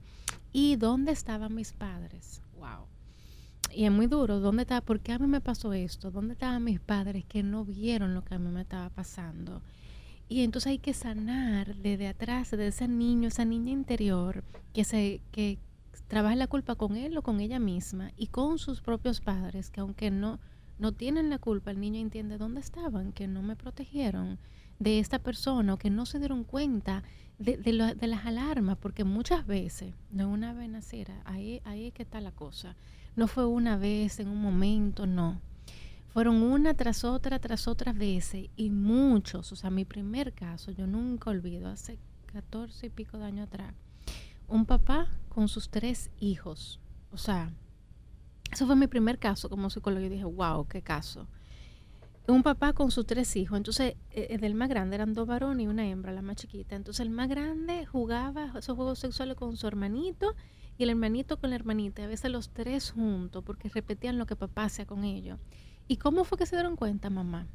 ¿Y 0.54 0.78
dónde 0.78 1.12
estaban 1.12 1.54
mis 1.54 1.74
padres? 1.74 2.41
Wow. 2.58 2.88
Y 3.73 3.86
es 3.86 3.91
muy 3.91 4.07
duro. 4.07 4.39
¿Dónde 4.39 4.63
está? 4.63 4.81
¿Por 4.81 4.99
qué 4.99 5.13
a 5.13 5.19
mí 5.19 5.27
me 5.27 5.41
pasó 5.41 5.73
esto? 5.73 6.12
¿Dónde 6.12 6.34
estaban 6.34 6.63
mis 6.63 6.79
padres 6.79 7.25
que 7.25 7.43
no 7.43 7.65
vieron 7.65 8.13
lo 8.13 8.23
que 8.23 8.36
a 8.36 8.39
mí 8.39 8.49
me 8.49 8.62
estaba 8.62 8.89
pasando? 8.89 9.62
Y 10.29 10.43
entonces 10.43 10.71
hay 10.71 10.79
que 10.79 10.93
sanar 10.93 11.75
desde 11.75 12.07
atrás, 12.07 12.51
de 12.51 12.67
ese 12.67 12.88
niño, 12.88 13.27
esa 13.27 13.43
niña 13.43 13.71
interior, 13.71 14.43
que 14.73 14.86
se, 14.86 15.19
que 15.31 15.60
trabaja 16.07 16.36
la 16.36 16.47
culpa 16.47 16.75
con 16.75 16.95
él 16.95 17.17
o 17.17 17.21
con 17.21 17.41
ella 17.41 17.60
misma 17.60 18.12
y 18.15 18.27
con 18.27 18.57
sus 18.57 18.81
propios 18.81 19.19
padres, 19.19 19.69
que 19.69 19.81
aunque 19.81 20.10
no, 20.10 20.39
no 20.79 20.93
tienen 20.93 21.29
la 21.29 21.38
culpa, 21.38 21.71
el 21.71 21.81
niño 21.81 21.99
entiende 21.99 22.38
dónde 22.38 22.62
estaban, 22.62 23.12
que 23.12 23.27
no 23.27 23.41
me 23.41 23.57
protegieron 23.57 24.39
de 24.79 24.99
esta 24.99 25.19
persona 25.19 25.73
o 25.73 25.77
que 25.77 25.89
no 25.89 26.05
se 26.05 26.19
dieron 26.19 26.43
cuenta 26.43 27.03
de, 27.38 27.57
de, 27.57 27.95
de 27.95 28.07
las 28.07 28.25
alarmas, 28.25 28.77
porque 28.77 29.03
muchas 29.03 29.45
veces, 29.45 29.93
no 30.12 30.29
es 30.29 30.34
una 30.34 30.53
vez 30.53 30.69
nacida, 30.69 31.21
ahí, 31.25 31.62
ahí 31.65 31.88
es 31.88 31.93
que 31.93 32.03
está 32.03 32.21
la 32.21 32.31
cosa. 32.31 32.75
No 33.15 33.28
fue 33.28 33.45
una 33.45 33.78
vez, 33.78 34.19
en 34.19 34.30
un 34.30 34.41
momento, 34.41 35.06
no. 35.06 35.41
Fueron 36.13 36.41
una 36.41 36.74
tras 36.74 37.04
otra, 37.04 37.39
tras 37.39 37.67
otras 37.67 37.97
veces 37.97 38.50
y 38.58 38.69
muchos, 38.69 39.52
o 39.52 39.56
sea, 39.56 39.69
mi 39.69 39.86
primer 39.86 40.34
caso, 40.34 40.71
yo 40.71 40.86
nunca 40.86 41.30
olvido, 41.30 41.69
hace 41.69 41.97
14 42.34 42.88
y 42.88 42.89
pico 42.89 43.17
de 43.17 43.26
años 43.26 43.47
atrás, 43.47 43.74
un 44.50 44.65
papá 44.65 45.08
con 45.30 45.47
sus 45.47 45.69
tres 45.69 46.12
hijos, 46.19 46.82
o 47.12 47.17
sea, 47.17 47.54
eso 48.52 48.65
fue 48.65 48.76
mi 48.76 48.88
primer 48.88 49.17
caso 49.19 49.50
como 49.50 49.69
psicólogo 49.69 50.06
y 50.06 50.10
dije, 50.10 50.26
wow, 50.26 50.67
qué 50.67 50.82
caso. 50.82 51.28
Un 52.28 52.43
papá 52.43 52.74
con 52.74 52.91
sus 52.91 53.06
tres 53.06 53.36
hijos, 53.38 53.58
entonces 53.58 53.95
eh, 54.12 54.38
del 54.38 54.54
más 54.54 54.67
grande 54.67 54.95
eran 54.95 55.13
dos 55.13 55.26
varones 55.26 55.63
y 55.65 55.67
una 55.67 55.88
hembra, 55.88 56.12
la 56.12 56.21
más 56.21 56.36
chiquita. 56.36 56.76
Entonces 56.76 57.00
el 57.00 57.10
más 57.10 57.30
grande 57.30 57.86
jugaba 57.86 58.54
esos 58.58 58.76
juegos 58.76 59.00
sexuales 59.00 59.38
con 59.38 59.56
su 59.56 59.67
hermanito 59.67 60.36
y 60.77 60.84
el 60.84 60.89
hermanito 60.89 61.39
con 61.39 61.49
la 61.49 61.55
hermanita, 61.55 62.03
a 62.03 62.07
veces 62.07 62.31
los 62.31 62.49
tres 62.49 62.91
juntos, 62.91 63.43
porque 63.43 63.69
repetían 63.69 64.17
lo 64.17 64.25
que 64.25 64.36
papá 64.36 64.65
hacía 64.65 64.86
con 64.86 65.03
ellos. 65.03 65.39
¿Y 65.88 65.97
cómo 65.97 66.23
fue 66.23 66.38
que 66.38 66.45
se 66.45 66.55
dieron 66.55 66.75
cuenta, 66.75 67.10
mamá? 67.10 67.47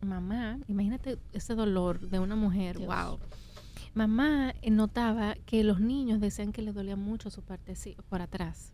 Mamá, 0.00 0.58
imagínate 0.66 1.18
ese 1.32 1.54
dolor 1.54 2.00
de 2.00 2.18
una 2.18 2.34
mujer, 2.34 2.78
Dios. 2.78 2.88
wow. 2.88 3.18
Mamá 3.94 4.54
eh, 4.62 4.70
notaba 4.70 5.34
que 5.46 5.62
los 5.64 5.80
niños 5.80 6.20
decían 6.20 6.52
que 6.52 6.62
le 6.62 6.72
dolía 6.72 6.96
mucho 6.96 7.30
su 7.30 7.42
parte 7.42 7.76
sí, 7.76 7.96
por 8.08 8.22
atrás. 8.22 8.72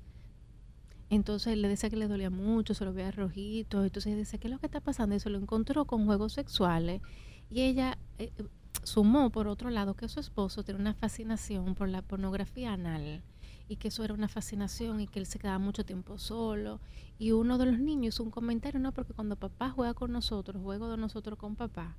Entonces 1.11 1.57
le 1.57 1.69
decía 1.69 1.91
que 1.91 1.97
le 1.97 2.07
dolía 2.07 2.31
mucho, 2.31 2.75
se 2.75 2.85
lo 2.85 2.93
veía 2.93 3.11
rojito. 3.11 3.83
Entonces 3.83 4.07
ella 4.07 4.19
decía, 4.19 4.39
¿qué 4.39 4.47
es 4.49 4.53
lo 4.53 4.59
que 4.59 4.67
está 4.67 4.81
pasando? 4.81 5.17
Y 5.17 5.21
se 5.21 5.31
lo 5.31 5.39
encontró 5.39 5.87
con 5.87 6.07
juegos 6.07 6.35
sexuales. 6.35 7.01
Y 7.51 7.63
ella 7.63 7.99
eh, 8.19 8.31
eh, 8.37 8.47
sumó, 8.85 9.31
por 9.31 9.49
otro 9.49 9.71
lado, 9.71 9.95
que 9.95 10.09
su 10.09 10.21
esposo 10.21 10.63
tiene 10.63 10.81
una 10.81 10.95
fascinación 10.95 11.75
por 11.75 11.89
la 11.89 12.03
pornografía 12.03 12.73
anal. 12.75 13.23
Y 13.69 13.77
que 13.77 13.89
eso 13.89 14.03
era 14.03 14.15
una 14.15 14.29
fascinación 14.29 15.01
y 15.01 15.07
que 15.07 15.19
él 15.19 15.27
se 15.27 15.39
quedaba 15.39 15.59
mucho 15.59 15.85
tiempo 15.85 16.19
solo. 16.19 16.81
Y 17.19 17.33
uno 17.33 17.59
de 17.59 17.67
los 17.67 17.79
niños 17.79 18.15
hizo 18.15 18.23
un 18.23 18.31
comentario, 18.31 18.81
no, 18.81 18.93
porque 18.93 19.13
cuando 19.13 19.37
papá 19.37 19.71
juega 19.71 19.95
con 19.95 20.11
nosotros, 20.13 20.63
juego 20.63 20.89
de 20.89 20.97
nosotros 20.97 21.39
con 21.39 21.55
papá. 21.55 21.97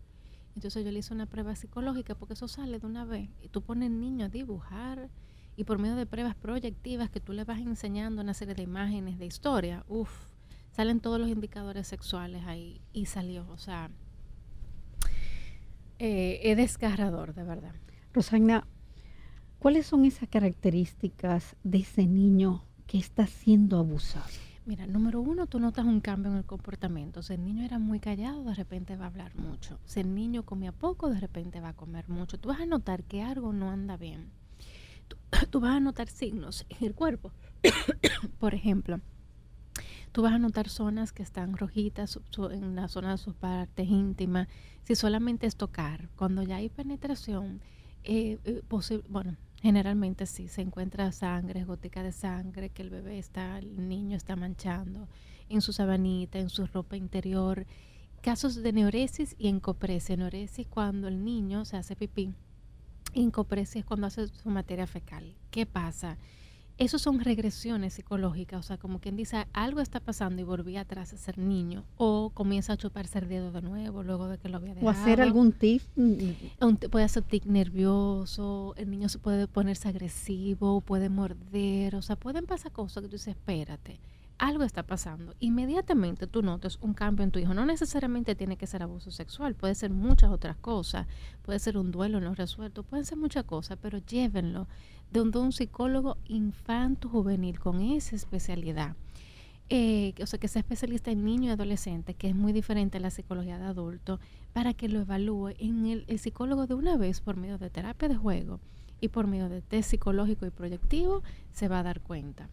Entonces 0.55 0.84
yo 0.84 0.91
le 0.91 0.99
hice 0.99 1.13
una 1.13 1.27
prueba 1.27 1.55
psicológica 1.55 2.15
porque 2.15 2.34
eso 2.34 2.47
sale 2.47 2.79
de 2.79 2.86
una 2.86 3.05
vez. 3.05 3.29
Y 3.41 3.49
tú 3.49 3.62
pones 3.62 3.91
niño 3.91 4.25
a 4.25 4.29
dibujar 4.29 5.10
y 5.55 5.65
por 5.65 5.77
medio 5.77 5.95
de 5.95 6.05
pruebas 6.05 6.36
proyectivas 6.36 7.10
que 7.10 7.19
tú 7.19 7.34
le 7.34 7.43
vas 7.43 7.60
enseñando 7.60 8.21
una 8.21 8.34
serie 8.34 8.55
de 8.55 8.63
imágenes, 8.63 9.19
de 9.19 9.25
historia, 9.25 9.84
uff, 9.88 10.10
salen 10.71 11.01
todos 11.01 11.19
los 11.19 11.29
indicadores 11.29 11.88
sexuales 11.88 12.45
ahí 12.45 12.82
y 12.93 13.08
salió. 13.08 13.45
O 13.49 13.58
sea, 13.58 13.91
eh, 15.99 16.39
es 16.43 16.58
desgarrador, 16.58 17.34
de 17.34 17.43
verdad. 17.43 17.75
Rosagna, 18.13 18.65
¿cuáles 19.60 19.86
son 19.86 20.06
esas 20.06 20.28
características 20.30 21.56
de 21.63 21.80
ese 21.80 22.08
niño 22.08 22.63
que 22.88 22.98
está 22.98 23.28
siendo 23.28 23.78
abusado? 23.78 24.26
Mira, 24.65 24.86
número 24.88 25.19
uno, 25.19 25.48
tú 25.48 25.60
notas 25.60 25.86
un 25.86 26.00
cambio 26.00 26.32
en 26.32 26.38
el 26.38 26.45
comportamiento. 26.45 27.24
Si 27.24 27.34
el 27.34 27.43
niño 27.43 27.65
era 27.65 27.80
muy 27.80 28.00
callado, 28.00 28.43
de 28.43 28.54
repente 28.54 28.98
va 28.98 29.06
a 29.06 29.08
hablar 29.08 29.36
mucho. 29.36 29.80
Si 29.86 30.00
el 30.00 30.13
niño 30.13 30.43
comía 30.43 30.72
poco, 30.72 31.10
de 31.10 31.19
repente 31.19 31.60
va 31.60 31.69
a 31.69 31.76
comer 31.76 32.08
mucho. 32.08 32.39
Tú 32.39 32.50
vas 32.50 32.60
a 32.62 32.65
notar 32.65 33.04
que 33.04 33.22
algo 33.22 33.52
no 33.52 33.72
anda 33.72 33.98
bien. 33.98 34.30
Tú, 35.50 35.60
vas 35.60 35.76
a 35.76 35.80
notar 35.80 36.08
signos 36.08 36.65
en 36.69 36.86
el 36.86 36.93
cuerpo. 36.93 37.32
Por 38.39 38.54
ejemplo, 38.54 39.02
tú 40.12 40.22
vas 40.22 40.34
a 40.34 40.39
notar 40.39 40.69
zonas 40.69 41.13
que 41.13 41.24
están 41.24 41.58
rojitas 41.58 42.19
en 42.52 42.76
la 42.76 42.88
zona 42.89 43.12
de 43.12 43.17
sus 43.17 43.34
partes 43.34 43.88
íntimas. 43.88 44.48
Si 44.84 44.95
solamente 44.95 45.48
es 45.48 45.56
tocar, 45.56 46.10
cuando 46.15 46.43
ya 46.43 46.58
hay 46.58 46.69
penetración, 46.69 47.60
eh, 48.04 48.38
eh, 48.45 48.62
bueno, 49.10 49.36
generalmente 49.62 50.26
sí, 50.26 50.48
se 50.48 50.62
encuentra 50.62 51.12
sangre, 51.12 51.63
gótica 51.63 52.04
de 52.04 52.12
sangre, 52.12 52.69
que 52.69 52.82
el 52.82 52.89
bebé 52.89 53.19
está, 53.19 53.58
el 53.58 53.88
niño 53.88 54.15
está 54.15 54.36
manchando 54.36 55.08
en 55.50 55.62
su 55.62 55.74
sabanita, 55.74 56.39
en 56.39 56.50
su 56.50 56.65
ropa 56.67 56.95
interior. 56.95 57.65
Casos 58.22 58.56
de 58.56 58.74
neuresis 58.74 59.36
y 59.38 59.48
encopresia. 59.48 60.15
Neuresis 60.15 60.67
cuando 60.67 61.08
el 61.08 61.24
niño 61.24 61.65
se 61.65 61.78
hace 61.78 61.95
pipí. 61.95 62.34
Encopresia 63.13 63.80
es 63.80 63.86
cuando 63.86 64.08
hace 64.08 64.28
su 64.28 64.50
materia 64.50 64.88
fecal. 64.88 65.36
¿Qué 65.52 65.65
pasa? 65.65 66.17
Esos 66.80 67.02
son 67.02 67.20
regresiones 67.20 67.94
psicológicas, 67.94 68.60
o 68.60 68.63
sea, 68.63 68.78
como 68.78 69.00
quien 69.00 69.15
dice, 69.18 69.46
algo 69.54 69.82
está 69.82 70.00
pasando 70.00 70.42
y 70.42 70.46
volví 70.46 70.78
atrás 70.78 71.13
a 71.13 71.18
ser 71.18 71.38
niño, 71.38 71.84
o 71.98 72.32
comienza 72.34 72.74
a 72.74 72.78
chuparse 72.78 73.20
el 73.20 73.28
dedo 73.28 73.52
de 73.52 73.62
nuevo 73.62 74.02
luego 74.02 74.28
de 74.30 74.38
que 74.38 74.48
lo 74.48 74.58
había 74.58 74.74
dejado. 74.74 74.88
¿O 74.88 74.89
hacer 74.89 75.20
algún 75.22 75.52
tip? 75.52 75.82
mm, 75.98 76.13
Un- 76.62 76.78
puede 76.78 77.04
hacer 77.06 77.24
tic 77.24 77.46
nervioso, 77.46 78.74
el 78.78 78.89
niño 78.89 79.10
se 79.10 79.20
puede 79.20 79.48
ponerse 79.48 79.88
agresivo, 79.89 80.82
puede 80.82 81.10
morder, 81.10 81.96
o 81.96 82.02
sea, 82.02 82.15
pueden 82.15 82.46
pasar 82.46 82.72
cosas 82.72 83.04
que 83.04 83.10
tú 83.10 83.15
dices, 83.18 83.36
espérate, 83.36 84.00
algo 84.39 84.63
está 84.63 84.84
pasando. 84.84 85.36
Inmediatamente 85.39 86.25
tú 86.25 86.41
notas 86.41 86.80
un 86.82 86.93
cambio 86.93 87.23
en 87.23 87.32
tu 87.32 87.39
hijo. 87.39 87.54
No 87.54 87.65
necesariamente 87.65 88.36
tiene 88.36 88.58
que 88.58 88.67
ser 88.67 88.82
abuso 88.82 89.12
sexual, 89.12 89.54
puede 89.54 89.75
ser 89.75 89.91
muchas 89.91 90.32
otras 90.32 90.56
cosas, 90.56 91.08
puede 91.43 91.60
ser 91.60 91.78
un 91.78 91.91
duelo 91.91 92.19
no 92.21 92.34
resuelto, 92.34 92.84
pueden 92.84 93.06
ser 93.06 93.17
muchas 93.17 93.43
cosas, 93.43 93.78
pero 93.82 93.99
llévenlo 93.99 94.67
de 95.12 95.21
un, 95.21 95.36
un 95.36 95.52
psicólogo 95.52 96.17
infanto 96.25 97.10
juvenil 97.10 97.60
con 97.60 97.82
esa 97.82 98.15
especialidad. 98.15 98.95
Eh, 99.71 100.15
o 100.21 100.25
sea, 100.25 100.39
que 100.39 100.47
sea 100.47 100.62
especialista 100.62 101.12
en 101.12 101.23
niños 101.23 101.47
y 101.47 101.49
adolescentes, 101.49 102.15
que 102.15 102.30
es 102.30 102.36
muy 102.36 102.54
diferente 102.54 102.97
a 102.97 103.02
la 103.02 103.12
psicología 103.12 103.60
de 103.60 103.65
adulto, 103.65 104.19
para 104.54 104.73
que 104.73 104.89
lo 104.89 105.02
evalúe 105.02 105.49
en 105.60 105.86
el, 105.86 106.06
el 106.08 106.17
psicólogo 106.17 106.65
de 106.65 106.73
una 106.73 106.97
vez 106.97 107.21
por 107.21 107.36
medio 107.36 107.60
de 107.60 107.69
terapia 107.69 108.08
de 108.08 108.15
juego 108.15 108.60
y 108.99 109.10
por 109.10 109.28
medio 109.28 109.47
de 109.47 109.62
test 109.62 109.91
psicológico 109.91 110.45
y 110.45 110.49
proyectivo, 110.49 111.23
se 111.52 111.67
va 111.67 111.80
a 111.80 111.84
dar 111.84 112.02
cuenta. 112.02 112.49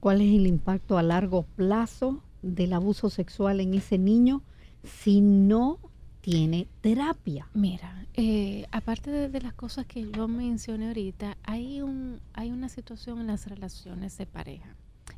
¿Cuál 0.00 0.20
es 0.20 0.32
el 0.32 0.46
impacto 0.46 0.96
a 0.96 1.02
largo 1.02 1.42
plazo 1.56 2.22
del 2.42 2.72
abuso 2.72 3.10
sexual 3.10 3.60
en 3.60 3.74
ese 3.74 3.98
niño 3.98 4.42
si 4.84 5.20
no 5.20 5.78
tiene 6.20 6.68
terapia? 6.80 7.48
Mira, 7.52 8.06
eh, 8.14 8.66
aparte 8.70 9.10
de, 9.10 9.40
las 9.40 9.54
cosas 9.54 9.86
que 9.86 10.08
yo 10.10 10.28
mencioné 10.28 10.88
ahorita, 10.88 11.36
hay, 11.42 11.82
un, 11.82 12.20
hay 12.32 12.50
una 12.52 12.68
situación 12.68 13.20
en 13.20 13.26
las 13.26 13.48
relaciones 13.48 14.16
de 14.18 14.26
pareja 14.26 14.76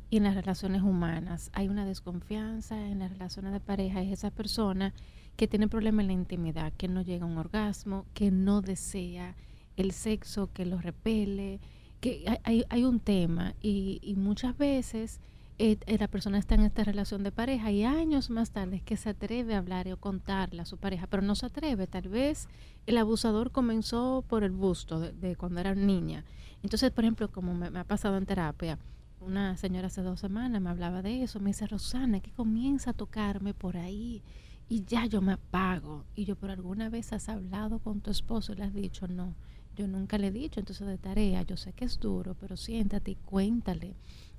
y 0.09 0.17
en 0.17 0.23
las 0.23 0.35
relaciones 0.35 0.81
humanas. 0.81 1.51
Hay 1.53 1.67
una 1.67 1.85
desconfianza 1.85 2.87
en 2.87 2.99
las 2.99 3.11
relaciones 3.11 3.53
de 3.53 3.59
pareja. 3.59 4.01
Es 4.01 4.11
esa 4.11 4.31
persona 4.31 4.93
que 5.35 5.47
tiene 5.47 5.67
problemas 5.67 6.03
en 6.03 6.07
la 6.07 6.13
intimidad, 6.13 6.73
que 6.73 6.87
no 6.87 7.01
llega 7.01 7.25
a 7.25 7.27
un 7.27 7.37
orgasmo, 7.37 8.05
que 8.13 8.31
no 8.31 8.61
desea 8.61 9.35
el 9.77 9.91
sexo, 9.91 10.51
que 10.53 10.65
lo 10.65 10.79
repele, 10.79 11.59
que 12.01 12.25
hay, 12.43 12.65
hay, 12.69 12.83
un 12.83 12.99
tema 12.99 13.53
y, 13.61 13.99
y 14.01 14.15
muchas 14.15 14.57
veces 14.57 15.21
eh, 15.63 15.77
eh, 15.85 15.97
la 15.99 16.07
persona 16.07 16.39
está 16.39 16.55
en 16.55 16.61
esta 16.61 16.83
relación 16.83 17.21
de 17.21 17.31
pareja 17.31 17.71
y 17.71 17.83
años 17.83 18.31
más 18.31 18.49
tarde 18.49 18.77
es 18.77 18.81
que 18.81 18.97
se 18.97 19.09
atreve 19.09 19.53
a 19.53 19.59
hablar 19.59 19.87
o 19.89 19.97
contarle 19.97 20.63
a 20.63 20.65
su 20.65 20.77
pareja, 20.77 21.05
pero 21.05 21.21
no 21.21 21.35
se 21.35 21.45
atreve. 21.45 21.85
Tal 21.85 22.09
vez 22.09 22.49
el 22.87 22.97
abusador 22.97 23.51
comenzó 23.51 24.25
por 24.27 24.43
el 24.43 24.51
busto 24.51 24.99
de, 24.99 25.11
de 25.11 25.35
cuando 25.35 25.59
era 25.59 25.75
niña. 25.75 26.25
Entonces, 26.63 26.89
por 26.89 27.03
ejemplo, 27.03 27.31
como 27.31 27.53
me, 27.53 27.69
me 27.69 27.79
ha 27.79 27.83
pasado 27.83 28.17
en 28.17 28.25
terapia, 28.25 28.79
una 29.19 29.55
señora 29.55 29.87
hace 29.87 30.01
dos 30.01 30.19
semanas 30.19 30.59
me 30.63 30.71
hablaba 30.71 31.03
de 31.03 31.21
eso, 31.21 31.39
me 31.39 31.51
dice, 31.51 31.67
Rosana, 31.67 32.21
que 32.21 32.31
comienza 32.31 32.89
a 32.89 32.93
tocarme 32.93 33.53
por 33.53 33.77
ahí 33.77 34.23
y 34.67 34.83
ya 34.85 35.05
yo 35.05 35.21
me 35.21 35.33
apago. 35.33 36.05
Y 36.15 36.25
yo, 36.25 36.35
¿por 36.35 36.49
alguna 36.49 36.89
vez 36.89 37.13
has 37.13 37.29
hablado 37.29 37.77
con 37.77 38.01
tu 38.01 38.09
esposo 38.09 38.53
y 38.53 38.55
le 38.55 38.63
has 38.63 38.73
dicho 38.73 39.07
no? 39.07 39.35
Yo 39.77 39.87
nunca 39.87 40.17
le 40.17 40.27
he 40.27 40.31
dicho, 40.31 40.59
entonces 40.59 40.87
de 40.87 40.97
tarea, 40.97 41.43
yo 41.43 41.57
sé 41.57 41.73
que 41.73 41.85
es 41.85 41.99
duro, 41.99 42.35
pero 42.39 42.57
siéntate 42.57 43.11
y 43.11 43.15
cuéntale 43.15 43.95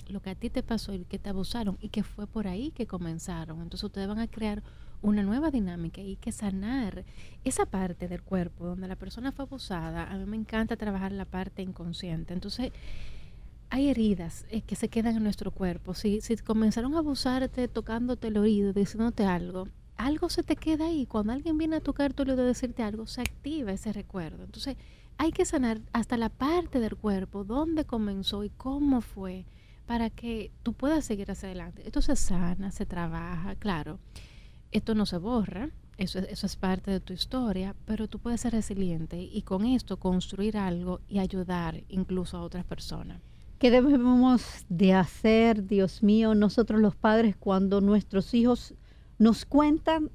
lo 0.08 0.20
que 0.20 0.30
a 0.30 0.34
ti 0.34 0.50
te 0.50 0.62
pasó 0.62 0.92
y 0.92 1.04
que 1.04 1.18
te 1.18 1.30
abusaron 1.30 1.78
y 1.80 1.88
que 1.88 2.02
fue 2.02 2.26
por 2.26 2.46
ahí 2.46 2.70
que 2.70 2.86
comenzaron. 2.86 3.62
Entonces 3.62 3.84
ustedes 3.84 4.08
van 4.08 4.18
a 4.18 4.28
crear 4.28 4.62
una 5.00 5.22
nueva 5.22 5.50
dinámica 5.50 6.00
y 6.00 6.16
que 6.16 6.32
sanar 6.32 7.04
esa 7.44 7.66
parte 7.66 8.08
del 8.08 8.22
cuerpo 8.22 8.66
donde 8.66 8.88
la 8.88 8.96
persona 8.96 9.32
fue 9.32 9.44
abusada. 9.44 10.10
A 10.10 10.16
mí 10.16 10.26
me 10.26 10.36
encanta 10.36 10.76
trabajar 10.76 11.12
la 11.12 11.24
parte 11.24 11.62
inconsciente. 11.62 12.34
Entonces 12.34 12.72
hay 13.70 13.88
heridas 13.88 14.46
eh, 14.50 14.62
que 14.62 14.76
se 14.76 14.88
quedan 14.88 15.16
en 15.16 15.24
nuestro 15.24 15.50
cuerpo. 15.50 15.94
Si, 15.94 16.20
si 16.20 16.36
comenzaron 16.36 16.94
a 16.94 16.98
abusarte 16.98 17.68
tocándote 17.68 18.28
el 18.28 18.36
oído, 18.36 18.72
diciéndote 18.72 19.24
algo, 19.24 19.66
algo 19.96 20.30
se 20.30 20.42
te 20.42 20.56
queda 20.56 20.86
ahí. 20.86 21.06
Cuando 21.06 21.32
alguien 21.32 21.58
viene 21.58 21.76
a 21.76 21.80
tocar 21.80 22.12
tu 22.12 22.22
oído 22.22 22.36
decirte 22.36 22.82
algo, 22.82 23.06
se 23.06 23.22
activa 23.22 23.72
ese 23.72 23.92
recuerdo. 23.92 24.44
Entonces 24.44 24.76
hay 25.18 25.30
que 25.32 25.44
sanar 25.44 25.80
hasta 25.92 26.16
la 26.16 26.28
parte 26.28 26.80
del 26.80 26.96
cuerpo, 26.96 27.44
dónde 27.44 27.84
comenzó 27.84 28.44
y 28.44 28.50
cómo 28.50 29.00
fue 29.00 29.44
para 29.86 30.10
que 30.10 30.50
tú 30.62 30.72
puedas 30.72 31.04
seguir 31.04 31.30
hacia 31.30 31.48
adelante. 31.48 31.82
Esto 31.86 32.00
se 32.02 32.16
sana, 32.16 32.70
se 32.70 32.86
trabaja, 32.86 33.54
claro. 33.56 33.98
Esto 34.70 34.94
no 34.94 35.06
se 35.06 35.18
borra, 35.18 35.70
eso, 35.98 36.18
es- 36.18 36.28
eso 36.30 36.46
es 36.46 36.56
parte 36.56 36.90
de 36.90 37.00
tu 37.00 37.12
historia, 37.12 37.74
pero 37.84 38.08
tú 38.08 38.18
puedes 38.18 38.40
ser 38.40 38.52
resiliente 38.52 39.20
y 39.22 39.42
con 39.42 39.64
esto 39.66 39.98
construir 39.98 40.56
algo 40.56 41.00
y 41.08 41.18
ayudar 41.18 41.82
incluso 41.88 42.36
a 42.38 42.42
otras 42.42 42.64
personas. 42.64 43.20
¿Qué 43.58 43.70
debemos 43.70 44.42
de 44.68 44.94
hacer, 44.94 45.66
Dios 45.66 46.02
mío, 46.02 46.34
nosotros 46.34 46.80
los 46.80 46.96
padres 46.96 47.36
cuando 47.36 47.80
nuestros 47.80 48.34
hijos 48.34 48.74
nos 49.18 49.44
cuentan 49.44 50.10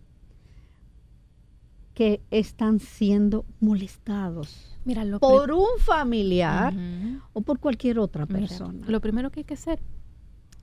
que 1.97 2.21
están 2.29 2.79
siendo 2.79 3.43
molestados 3.59 4.77
Mira, 4.85 5.03
lo 5.03 5.19
pri- 5.19 5.27
por 5.29 5.51
un 5.51 5.79
familiar 5.79 6.71
o 7.33 7.41
por 7.41 7.57
cualquier 7.59 7.97
otra 7.97 8.27
Mira, 8.27 8.39
persona? 8.39 8.85
lo 8.87 9.01
primero 9.01 9.31
que 9.31 9.39
hay 9.39 9.43
que 9.45 9.55
hacer 9.55 9.79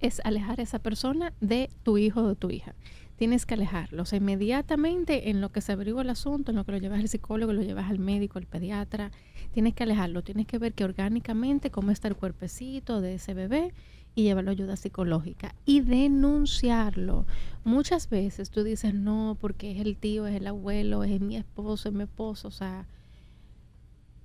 es 0.01 0.21
alejar 0.25 0.61
a 0.61 0.63
esa 0.63 0.79
persona 0.79 1.33
de 1.41 1.71
tu 1.83 1.99
hijo 1.99 2.21
o 2.23 2.29
de 2.29 2.37
tu 2.37 2.51
hija. 2.51 2.75
Tienes 3.17 3.47
que 3.47 3.55
alejarlo. 3.55 4.03
O 4.03 4.05
sea, 4.05 4.19
inmediatamente 4.19 5.31
en 5.31 5.41
lo 5.41 5.51
que 5.51 5.61
se 5.61 5.73
averigua 5.73 6.03
el 6.03 6.11
asunto, 6.11 6.51
en 6.53 6.57
lo 6.57 6.65
que 6.65 6.73
lo 6.73 6.79
llevas 6.79 7.01
al 7.01 7.09
psicólogo, 7.09 7.53
lo 7.53 7.63
llevas 7.63 7.89
al 7.91 7.99
médico, 7.99 8.39
al 8.39 8.47
pediatra, 8.47 9.11
tienes 9.53 9.75
que 9.75 9.83
alejarlo. 9.85 10.23
Tienes 10.23 10.47
que 10.47 10.59
ver 10.59 10.73
que 10.75 10.85
orgánicamente 10.85 11.71
cómo 11.71 11.91
está 11.91 12.07
el 12.09 12.17
cuerpecito 12.17 13.01
de 13.01 13.15
ese 13.15 13.33
bebé 13.35 13.73
y 14.15 14.23
llevarlo 14.23 14.51
a 14.51 14.53
ayuda 14.53 14.77
psicológica 14.77 15.55
y 15.65 15.81
denunciarlo. 15.81 17.27
Muchas 17.65 18.09
veces 18.09 18.51
tú 18.51 18.63
dices, 18.63 18.95
no, 18.95 19.37
porque 19.41 19.73
es 19.73 19.81
el 19.81 19.97
tío, 19.97 20.27
es 20.27 20.37
el 20.37 20.47
abuelo, 20.47 21.03
es 21.05 21.21
mi 21.21 21.37
esposo, 21.37 21.89
es 21.89 21.95
mi 21.95 22.05
esposo. 22.05 22.49
O 22.49 22.53
sea, 22.53 22.87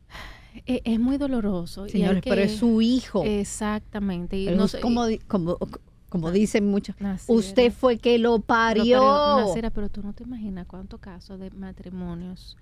e- 0.66 0.82
es, 0.84 1.00
muy 1.00 1.18
doloroso. 1.18 1.84
y 1.86 1.90
hay 1.90 1.92
Señores, 1.94 2.24
pero 2.24 2.42
es 2.42 2.58
su 2.58 2.82
hijo. 2.82 3.24
Exactamente. 3.26 4.38
Y 4.38 4.46
no 4.56 4.66
es 4.66 4.72
sé- 4.72 4.80
como, 4.82 5.06
como, 5.28 5.58
como 6.10 6.32
dicen 6.32 6.68
muchos, 6.68 6.96
Nacira, 7.00 7.38
usted 7.40 7.72
fue 7.72 7.98
que 7.98 8.18
lo 8.20 8.40
parió. 8.40 9.00
pero, 9.00 9.48
Nacira, 9.48 9.70
pero 9.72 9.90
tú 9.90 10.04
no 10.04 10.14
te 10.14 10.24
imaginas 10.24 10.68
cuántos 10.68 11.00
casos 11.00 11.40
de 11.40 11.50
matrimonios 11.52 12.58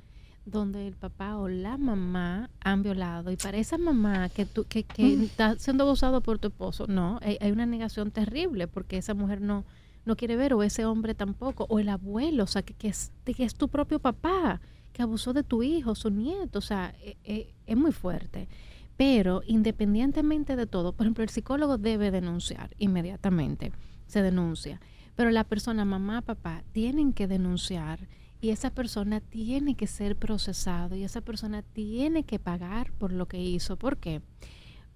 donde 0.50 0.88
el 0.88 0.96
papá 0.96 1.38
o 1.38 1.48
la 1.50 1.78
mamá 1.78 2.50
han 2.62 2.82
violado 2.82 3.32
y 3.32 3.36
para 3.38 3.58
esa 3.58 3.78
mamá 3.78 4.30
que 4.30 4.46
tú 4.46 4.64
que, 4.64 4.84
que 4.84 5.04
Mm. 5.04 5.22
está 5.24 5.56
siendo 5.60 5.84
abusado 5.84 6.22
por 6.22 6.40
tu 6.40 6.48
esposo 6.48 6.88
no 6.88 7.20
hay, 7.22 7.38
hay 7.42 7.52
una 7.52 7.66
negación 7.66 8.12
terrible 8.12 8.68
porque 8.68 8.98
esa 8.98 9.14
mujer 9.14 9.42
no 9.42 9.66
no 10.06 10.16
quiere 10.16 10.38
ver 10.38 10.54
o 10.54 10.64
ese 10.64 10.86
hombre 10.86 11.14
tampoco 11.16 11.66
o 11.70 11.80
el 11.80 11.90
abuelo 11.90 12.46
o 12.46 12.48
sea 12.48 12.62
que, 12.62 12.74
que 12.74 12.88
es 12.88 13.12
que 13.26 13.44
es 13.44 13.56
tu 13.56 13.68
propio 13.68 14.00
papá 14.00 14.62
que 14.94 15.02
abusó 15.04 15.34
de 15.34 15.44
tu 15.44 15.64
hijo 15.64 15.96
su 15.96 16.10
nieto 16.10 16.60
o 16.60 16.62
sea 16.62 16.96
e- 17.04 17.18
e- 17.26 17.54
es 17.66 17.76
muy 17.78 17.92
fuerte 17.92 18.48
pero 18.96 19.44
independientemente 19.46 20.56
de 20.56 20.66
todo, 20.66 20.92
por 20.92 21.06
ejemplo, 21.06 21.24
el 21.24 21.30
psicólogo 21.30 21.78
debe 21.78 22.10
denunciar 22.10 22.72
inmediatamente, 22.80 23.72
se 24.08 24.24
denuncia, 24.24 24.82
pero 25.16 25.30
la 25.30 25.44
persona, 25.44 25.86
mamá, 25.86 26.24
papá, 26.24 26.64
tienen 26.72 27.14
que 27.14 27.28
denunciar 27.28 28.00
y 28.42 28.50
esa 28.50 28.70
persona 28.70 29.20
tiene 29.20 29.76
que 29.76 29.88
ser 29.88 30.16
procesado 30.16 30.96
y 30.96 31.04
esa 31.04 31.22
persona 31.22 31.62
tiene 31.64 32.24
que 32.24 32.40
pagar 32.40 32.92
por 32.94 33.12
lo 33.12 33.28
que 33.28 33.42
hizo. 33.42 33.78
¿Por 33.78 33.98
qué? 33.98 34.22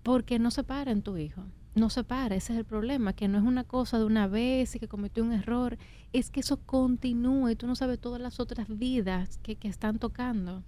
Porque 0.03 0.39
no 0.39 0.51
se 0.51 0.63
para 0.63 0.91
en 0.91 1.01
tu 1.01 1.17
hijo. 1.17 1.43
No 1.73 1.89
se 1.89 2.03
para, 2.03 2.35
ese 2.35 2.51
es 2.51 2.59
el 2.59 2.65
problema, 2.65 3.13
que 3.13 3.29
no 3.29 3.37
es 3.37 3.45
una 3.45 3.63
cosa 3.63 3.97
de 3.97 4.03
una 4.03 4.27
vez 4.27 4.75
y 4.75 4.79
que 4.79 4.89
cometió 4.89 5.23
un 5.23 5.31
error, 5.31 5.77
es 6.11 6.29
que 6.29 6.41
eso 6.41 6.57
continúa 6.57 7.49
y 7.51 7.55
tú 7.55 7.65
no 7.65 7.75
sabes 7.77 7.97
todas 7.97 8.19
las 8.21 8.41
otras 8.41 8.67
vidas 8.67 9.37
que, 9.41 9.55
que 9.55 9.69
están 9.69 9.97
tocando. 9.97 10.63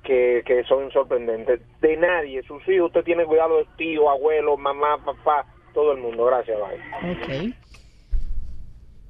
que, 0.02 0.42
que 0.46 0.64
son 0.64 0.90
sorprendentes. 0.90 1.60
De 1.80 1.96
nadie, 1.96 2.42
sus 2.42 2.66
hijos, 2.68 2.86
usted 2.86 3.04
tiene 3.04 3.24
cuidado 3.24 3.58
de 3.58 3.66
tío, 3.76 4.10
abuelo, 4.10 4.56
mamá, 4.56 4.98
papá, 5.04 5.46
todo 5.74 5.92
el 5.92 5.98
mundo. 5.98 6.24
Gracias, 6.24 6.58
bye. 6.58 7.12
Ok. 7.12 7.54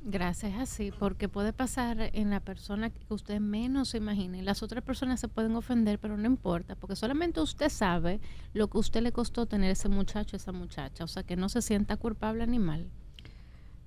Gracias 0.03 0.55
así, 0.59 0.93
porque 0.99 1.29
puede 1.29 1.53
pasar 1.53 2.11
en 2.15 2.31
la 2.31 2.41
persona 2.41 2.89
que 2.89 3.01
usted 3.11 3.39
menos 3.39 3.91
se 3.91 3.99
imagine. 3.99 4.43
Las 4.43 4.63
otras 4.63 4.83
personas 4.83 5.21
se 5.21 5.29
pueden 5.29 5.55
ofender, 5.55 5.99
pero 5.99 6.17
no 6.17 6.27
importa, 6.27 6.75
porque 6.75 6.97
solamente 6.97 7.41
usted 7.41 7.69
sabe 7.69 8.19
lo 8.55 8.69
que 8.69 8.79
a 8.79 8.81
usted 8.81 9.03
le 9.03 9.13
costó 9.13 9.45
tener 9.45 9.71
ese 9.71 9.91
muchacho, 9.91 10.37
esa 10.37 10.53
muchacha. 10.53 11.05
O 11.05 11.07
sea, 11.07 11.23
que 11.23 11.37
no 11.37 11.51
se 11.51 11.61
sienta 11.61 11.99
culpable 11.99 12.47
ni 12.47 12.59
mal. 12.59 12.87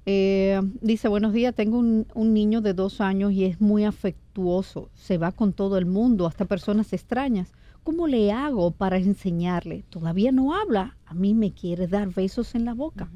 Eh, 0.06 0.60
dice, 0.82 1.08
buenos 1.08 1.32
días, 1.32 1.56
tengo 1.56 1.78
un, 1.80 2.06
un 2.14 2.34
niño 2.34 2.60
de 2.62 2.74
dos 2.74 3.00
años 3.00 3.32
y 3.32 3.46
es 3.46 3.62
muy 3.62 3.86
afectuoso, 3.86 4.90
se 4.96 5.18
va 5.18 5.32
con 5.32 5.54
todo 5.54 5.78
el 5.78 5.86
mundo, 5.86 6.28
hasta 6.28 6.46
personas 6.46 6.92
extrañas. 6.92 7.54
¿Cómo 7.84 8.08
le 8.08 8.32
hago 8.32 8.72
para 8.72 8.98
enseñarle? 8.98 9.84
Todavía 9.90 10.32
no 10.32 10.54
habla, 10.56 10.98
a 11.06 11.14
mí 11.14 11.34
me 11.34 11.52
quiere 11.52 11.88
dar 11.88 12.14
besos 12.14 12.56
en 12.56 12.66
la 12.66 12.74
boca. 12.74 13.10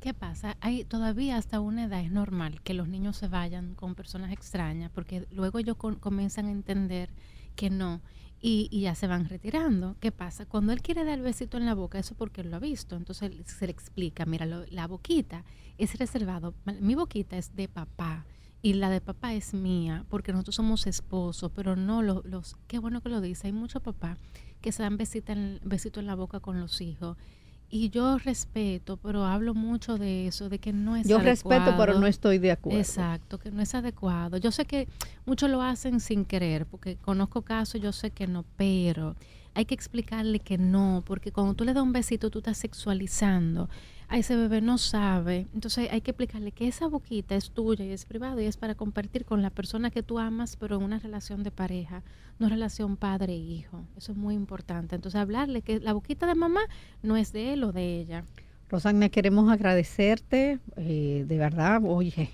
¿Qué 0.00 0.14
pasa? 0.14 0.56
Hay 0.60 0.84
todavía 0.84 1.36
hasta 1.36 1.60
una 1.60 1.84
edad 1.84 2.00
es 2.00 2.10
normal 2.10 2.60
que 2.62 2.74
los 2.74 2.88
niños 2.88 3.16
se 3.16 3.28
vayan 3.28 3.74
con 3.74 3.94
personas 3.94 4.32
extrañas, 4.32 4.90
porque 4.92 5.26
luego 5.30 5.58
ellos 5.58 5.76
con- 5.76 5.94
comienzan 5.96 6.46
a 6.46 6.50
entender 6.50 7.10
que 7.56 7.70
no 7.70 8.00
y, 8.42 8.68
y 8.70 8.80
ya 8.82 8.94
se 8.94 9.06
van 9.06 9.28
retirando. 9.28 9.96
¿Qué 10.00 10.12
pasa? 10.12 10.44
Cuando 10.44 10.72
él 10.72 10.82
quiere 10.82 11.04
dar 11.04 11.20
besito 11.22 11.56
en 11.56 11.64
la 11.64 11.74
boca, 11.74 11.98
eso 11.98 12.14
porque 12.14 12.40
él 12.42 12.50
lo 12.50 12.56
ha 12.56 12.60
visto, 12.60 12.96
entonces 12.96 13.30
él- 13.30 13.44
se 13.46 13.66
le 13.66 13.72
explica, 13.72 14.26
mira, 14.26 14.44
lo- 14.44 14.66
la 14.68 14.86
boquita 14.88 15.44
es 15.78 15.96
reservado, 15.98 16.52
mi 16.80 16.94
boquita 16.94 17.38
es 17.38 17.54
de 17.54 17.68
papá 17.68 18.26
y 18.60 18.74
la 18.74 18.90
de 18.90 19.00
papá 19.00 19.32
es 19.32 19.54
mía, 19.54 20.04
porque 20.08 20.32
nosotros 20.32 20.56
somos 20.56 20.86
esposos, 20.86 21.50
pero 21.54 21.76
no 21.76 22.02
los, 22.02 22.24
los 22.24 22.56
qué 22.66 22.78
bueno 22.78 23.00
que 23.00 23.08
lo 23.08 23.20
dice, 23.20 23.46
hay 23.46 23.52
muchos 23.52 23.80
papás 23.82 24.18
que 24.60 24.72
se 24.72 24.82
dan 24.82 24.96
besita 24.96 25.32
en, 25.32 25.60
besito 25.64 26.00
en 26.00 26.06
la 26.06 26.14
boca 26.14 26.38
con 26.40 26.60
los 26.60 26.80
hijos 26.80 27.16
Y 27.74 27.88
yo 27.88 28.18
respeto, 28.18 28.98
pero 28.98 29.24
hablo 29.24 29.54
mucho 29.54 29.96
de 29.96 30.26
eso, 30.26 30.50
de 30.50 30.58
que 30.58 30.74
no 30.74 30.94
es 30.94 31.08
Yo 31.08 31.18
respeto, 31.18 31.64
pero 31.64 31.72
adecuado. 31.72 32.00
no 32.00 32.06
estoy 32.06 32.36
de 32.36 32.52
acuerdo. 32.52 32.78
Exacto, 32.78 33.38
que 33.38 33.50
no 33.50 33.62
es 33.62 33.74
adecuado. 33.74 34.36
Yo 34.36 34.52
sé 34.52 34.66
que 34.66 34.88
muchos 35.24 35.48
lo 35.48 35.62
hacen 35.62 35.98
sin 35.98 36.26
querer, 36.26 36.66
porque 36.66 36.96
conozco 36.96 37.40
casos, 37.40 37.80
yo 37.80 37.90
sé 37.92 38.10
que 38.10 38.26
no, 38.26 38.44
pero 38.58 39.16
hay 39.54 39.64
que 39.64 39.74
explicarle 39.74 40.40
que 40.40 40.58
no, 40.58 41.02
porque 41.06 41.32
cuando 41.32 41.54
tú 41.54 41.64
le 41.64 41.74
das 41.74 41.82
un 41.82 41.92
besito, 41.92 42.30
tú 42.30 42.38
estás 42.38 42.58
sexualizando. 42.58 43.68
A 44.08 44.18
ese 44.18 44.36
bebé 44.36 44.60
no 44.60 44.76
sabe. 44.76 45.46
Entonces 45.54 45.88
hay 45.90 46.02
que 46.02 46.10
explicarle 46.10 46.52
que 46.52 46.68
esa 46.68 46.86
boquita 46.86 47.34
es 47.34 47.50
tuya 47.50 47.84
y 47.84 47.92
es 47.92 48.04
privado 48.04 48.40
y 48.40 48.44
es 48.44 48.58
para 48.58 48.74
compartir 48.74 49.24
con 49.24 49.40
la 49.40 49.50
persona 49.50 49.90
que 49.90 50.02
tú 50.02 50.18
amas, 50.18 50.56
pero 50.56 50.76
en 50.76 50.82
una 50.82 50.98
relación 50.98 51.42
de 51.42 51.50
pareja, 51.50 52.02
no 52.38 52.48
relación 52.48 52.96
padre-hijo. 52.96 53.84
Eso 53.96 54.12
es 54.12 54.18
muy 54.18 54.34
importante. 54.34 54.96
Entonces 54.96 55.20
hablarle 55.20 55.62
que 55.62 55.80
la 55.80 55.94
boquita 55.94 56.26
de 56.26 56.34
mamá 56.34 56.60
no 57.02 57.16
es 57.16 57.32
de 57.32 57.54
él 57.54 57.64
o 57.64 57.72
de 57.72 58.00
ella. 58.00 58.24
Rosagna, 58.68 59.08
queremos 59.10 59.50
agradecerte, 59.50 60.58
eh, 60.76 61.24
de 61.26 61.38
verdad, 61.38 61.82
oye, 61.84 62.30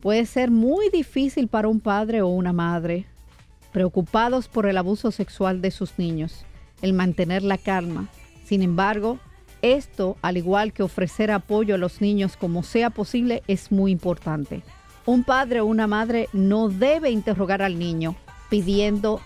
puede 0.00 0.26
ser 0.26 0.50
muy 0.50 0.90
difícil 0.90 1.48
para 1.48 1.68
un 1.68 1.80
padre 1.80 2.20
o 2.20 2.28
una 2.28 2.52
madre 2.52 3.06
preocupados 3.72 4.48
por 4.48 4.66
el 4.66 4.76
abuso 4.76 5.10
sexual 5.10 5.62
de 5.62 5.70
sus 5.70 5.98
niños, 5.98 6.44
el 6.82 6.92
mantener 6.92 7.42
la 7.42 7.56
calma. 7.56 8.08
Sin 8.44 8.60
embargo, 8.62 9.18
esto, 9.62 10.18
al 10.20 10.36
igual 10.36 10.74
que 10.74 10.82
ofrecer 10.82 11.30
apoyo 11.30 11.74
a 11.74 11.78
los 11.78 12.02
niños 12.02 12.36
como 12.36 12.62
sea 12.62 12.90
posible, 12.90 13.42
es 13.46 13.72
muy 13.72 13.92
importante. 13.92 14.62
Un 15.06 15.24
padre 15.24 15.60
o 15.60 15.66
una 15.66 15.86
madre 15.86 16.28
no 16.34 16.68
debe 16.68 17.10
interrogar 17.10 17.62
al 17.62 17.78
niño 17.78 18.14
pidiendo 18.50 19.22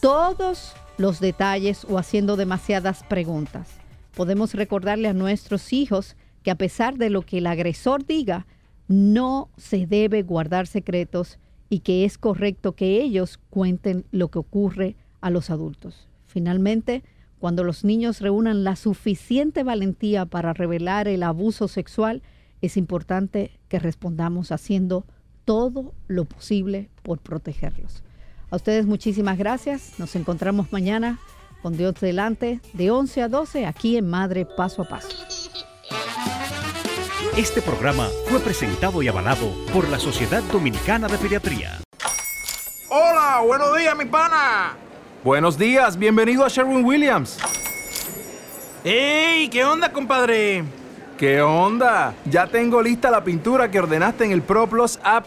todos 0.00 0.74
los 0.98 1.20
detalles 1.20 1.86
o 1.88 1.98
haciendo 1.98 2.36
demasiadas 2.36 3.04
preguntas. 3.04 3.68
Podemos 4.16 4.54
recordarle 4.54 5.06
a 5.06 5.12
nuestros 5.12 5.72
hijos 5.72 6.16
que 6.44 6.52
a 6.52 6.56
pesar 6.56 6.96
de 6.98 7.10
lo 7.10 7.22
que 7.22 7.38
el 7.38 7.48
agresor 7.48 8.06
diga, 8.06 8.46
no 8.86 9.48
se 9.56 9.86
debe 9.86 10.22
guardar 10.22 10.66
secretos 10.68 11.38
y 11.70 11.80
que 11.80 12.04
es 12.04 12.18
correcto 12.18 12.74
que 12.74 13.02
ellos 13.02 13.40
cuenten 13.50 14.04
lo 14.12 14.28
que 14.28 14.38
ocurre 14.38 14.94
a 15.22 15.30
los 15.30 15.48
adultos. 15.50 16.06
Finalmente, 16.26 17.02
cuando 17.38 17.64
los 17.64 17.82
niños 17.82 18.20
reúnan 18.20 18.62
la 18.62 18.76
suficiente 18.76 19.62
valentía 19.62 20.26
para 20.26 20.52
revelar 20.52 21.08
el 21.08 21.22
abuso 21.22 21.66
sexual, 21.66 22.22
es 22.60 22.76
importante 22.76 23.58
que 23.68 23.78
respondamos 23.78 24.52
haciendo 24.52 25.06
todo 25.46 25.94
lo 26.08 26.26
posible 26.26 26.90
por 27.02 27.18
protegerlos. 27.18 28.02
A 28.50 28.56
ustedes 28.56 28.86
muchísimas 28.86 29.38
gracias. 29.38 29.98
Nos 29.98 30.14
encontramos 30.14 30.72
mañana 30.72 31.18
con 31.62 31.76
Dios 31.76 31.94
delante 32.00 32.60
de 32.74 32.90
11 32.90 33.22
a 33.22 33.28
12 33.28 33.66
aquí 33.66 33.96
en 33.96 34.08
Madre 34.08 34.44
Paso 34.44 34.82
a 34.82 34.88
Paso. 34.88 35.08
Este 37.36 37.60
programa 37.60 38.06
fue 38.28 38.38
presentado 38.38 39.02
y 39.02 39.08
avalado 39.08 39.52
por 39.72 39.88
la 39.88 39.98
Sociedad 39.98 40.40
Dominicana 40.52 41.08
de 41.08 41.18
Pediatría. 41.18 41.80
Hola, 42.88 43.42
buenos 43.44 43.76
días, 43.76 43.96
mi 43.96 44.04
pana. 44.04 44.76
Buenos 45.24 45.58
días, 45.58 45.98
bienvenido 45.98 46.44
a 46.44 46.48
Sherwin 46.48 46.84
Williams. 46.84 47.38
¡Ey! 48.84 49.48
¿Qué 49.48 49.64
onda, 49.64 49.92
compadre? 49.92 50.62
¿Qué 51.18 51.42
onda? 51.42 52.14
Ya 52.24 52.46
tengo 52.46 52.80
lista 52.80 53.10
la 53.10 53.24
pintura 53.24 53.68
que 53.68 53.80
ordenaste 53.80 54.24
en 54.24 54.30
el 54.30 54.42
ProPlus 54.42 55.00
app. 55.02 55.26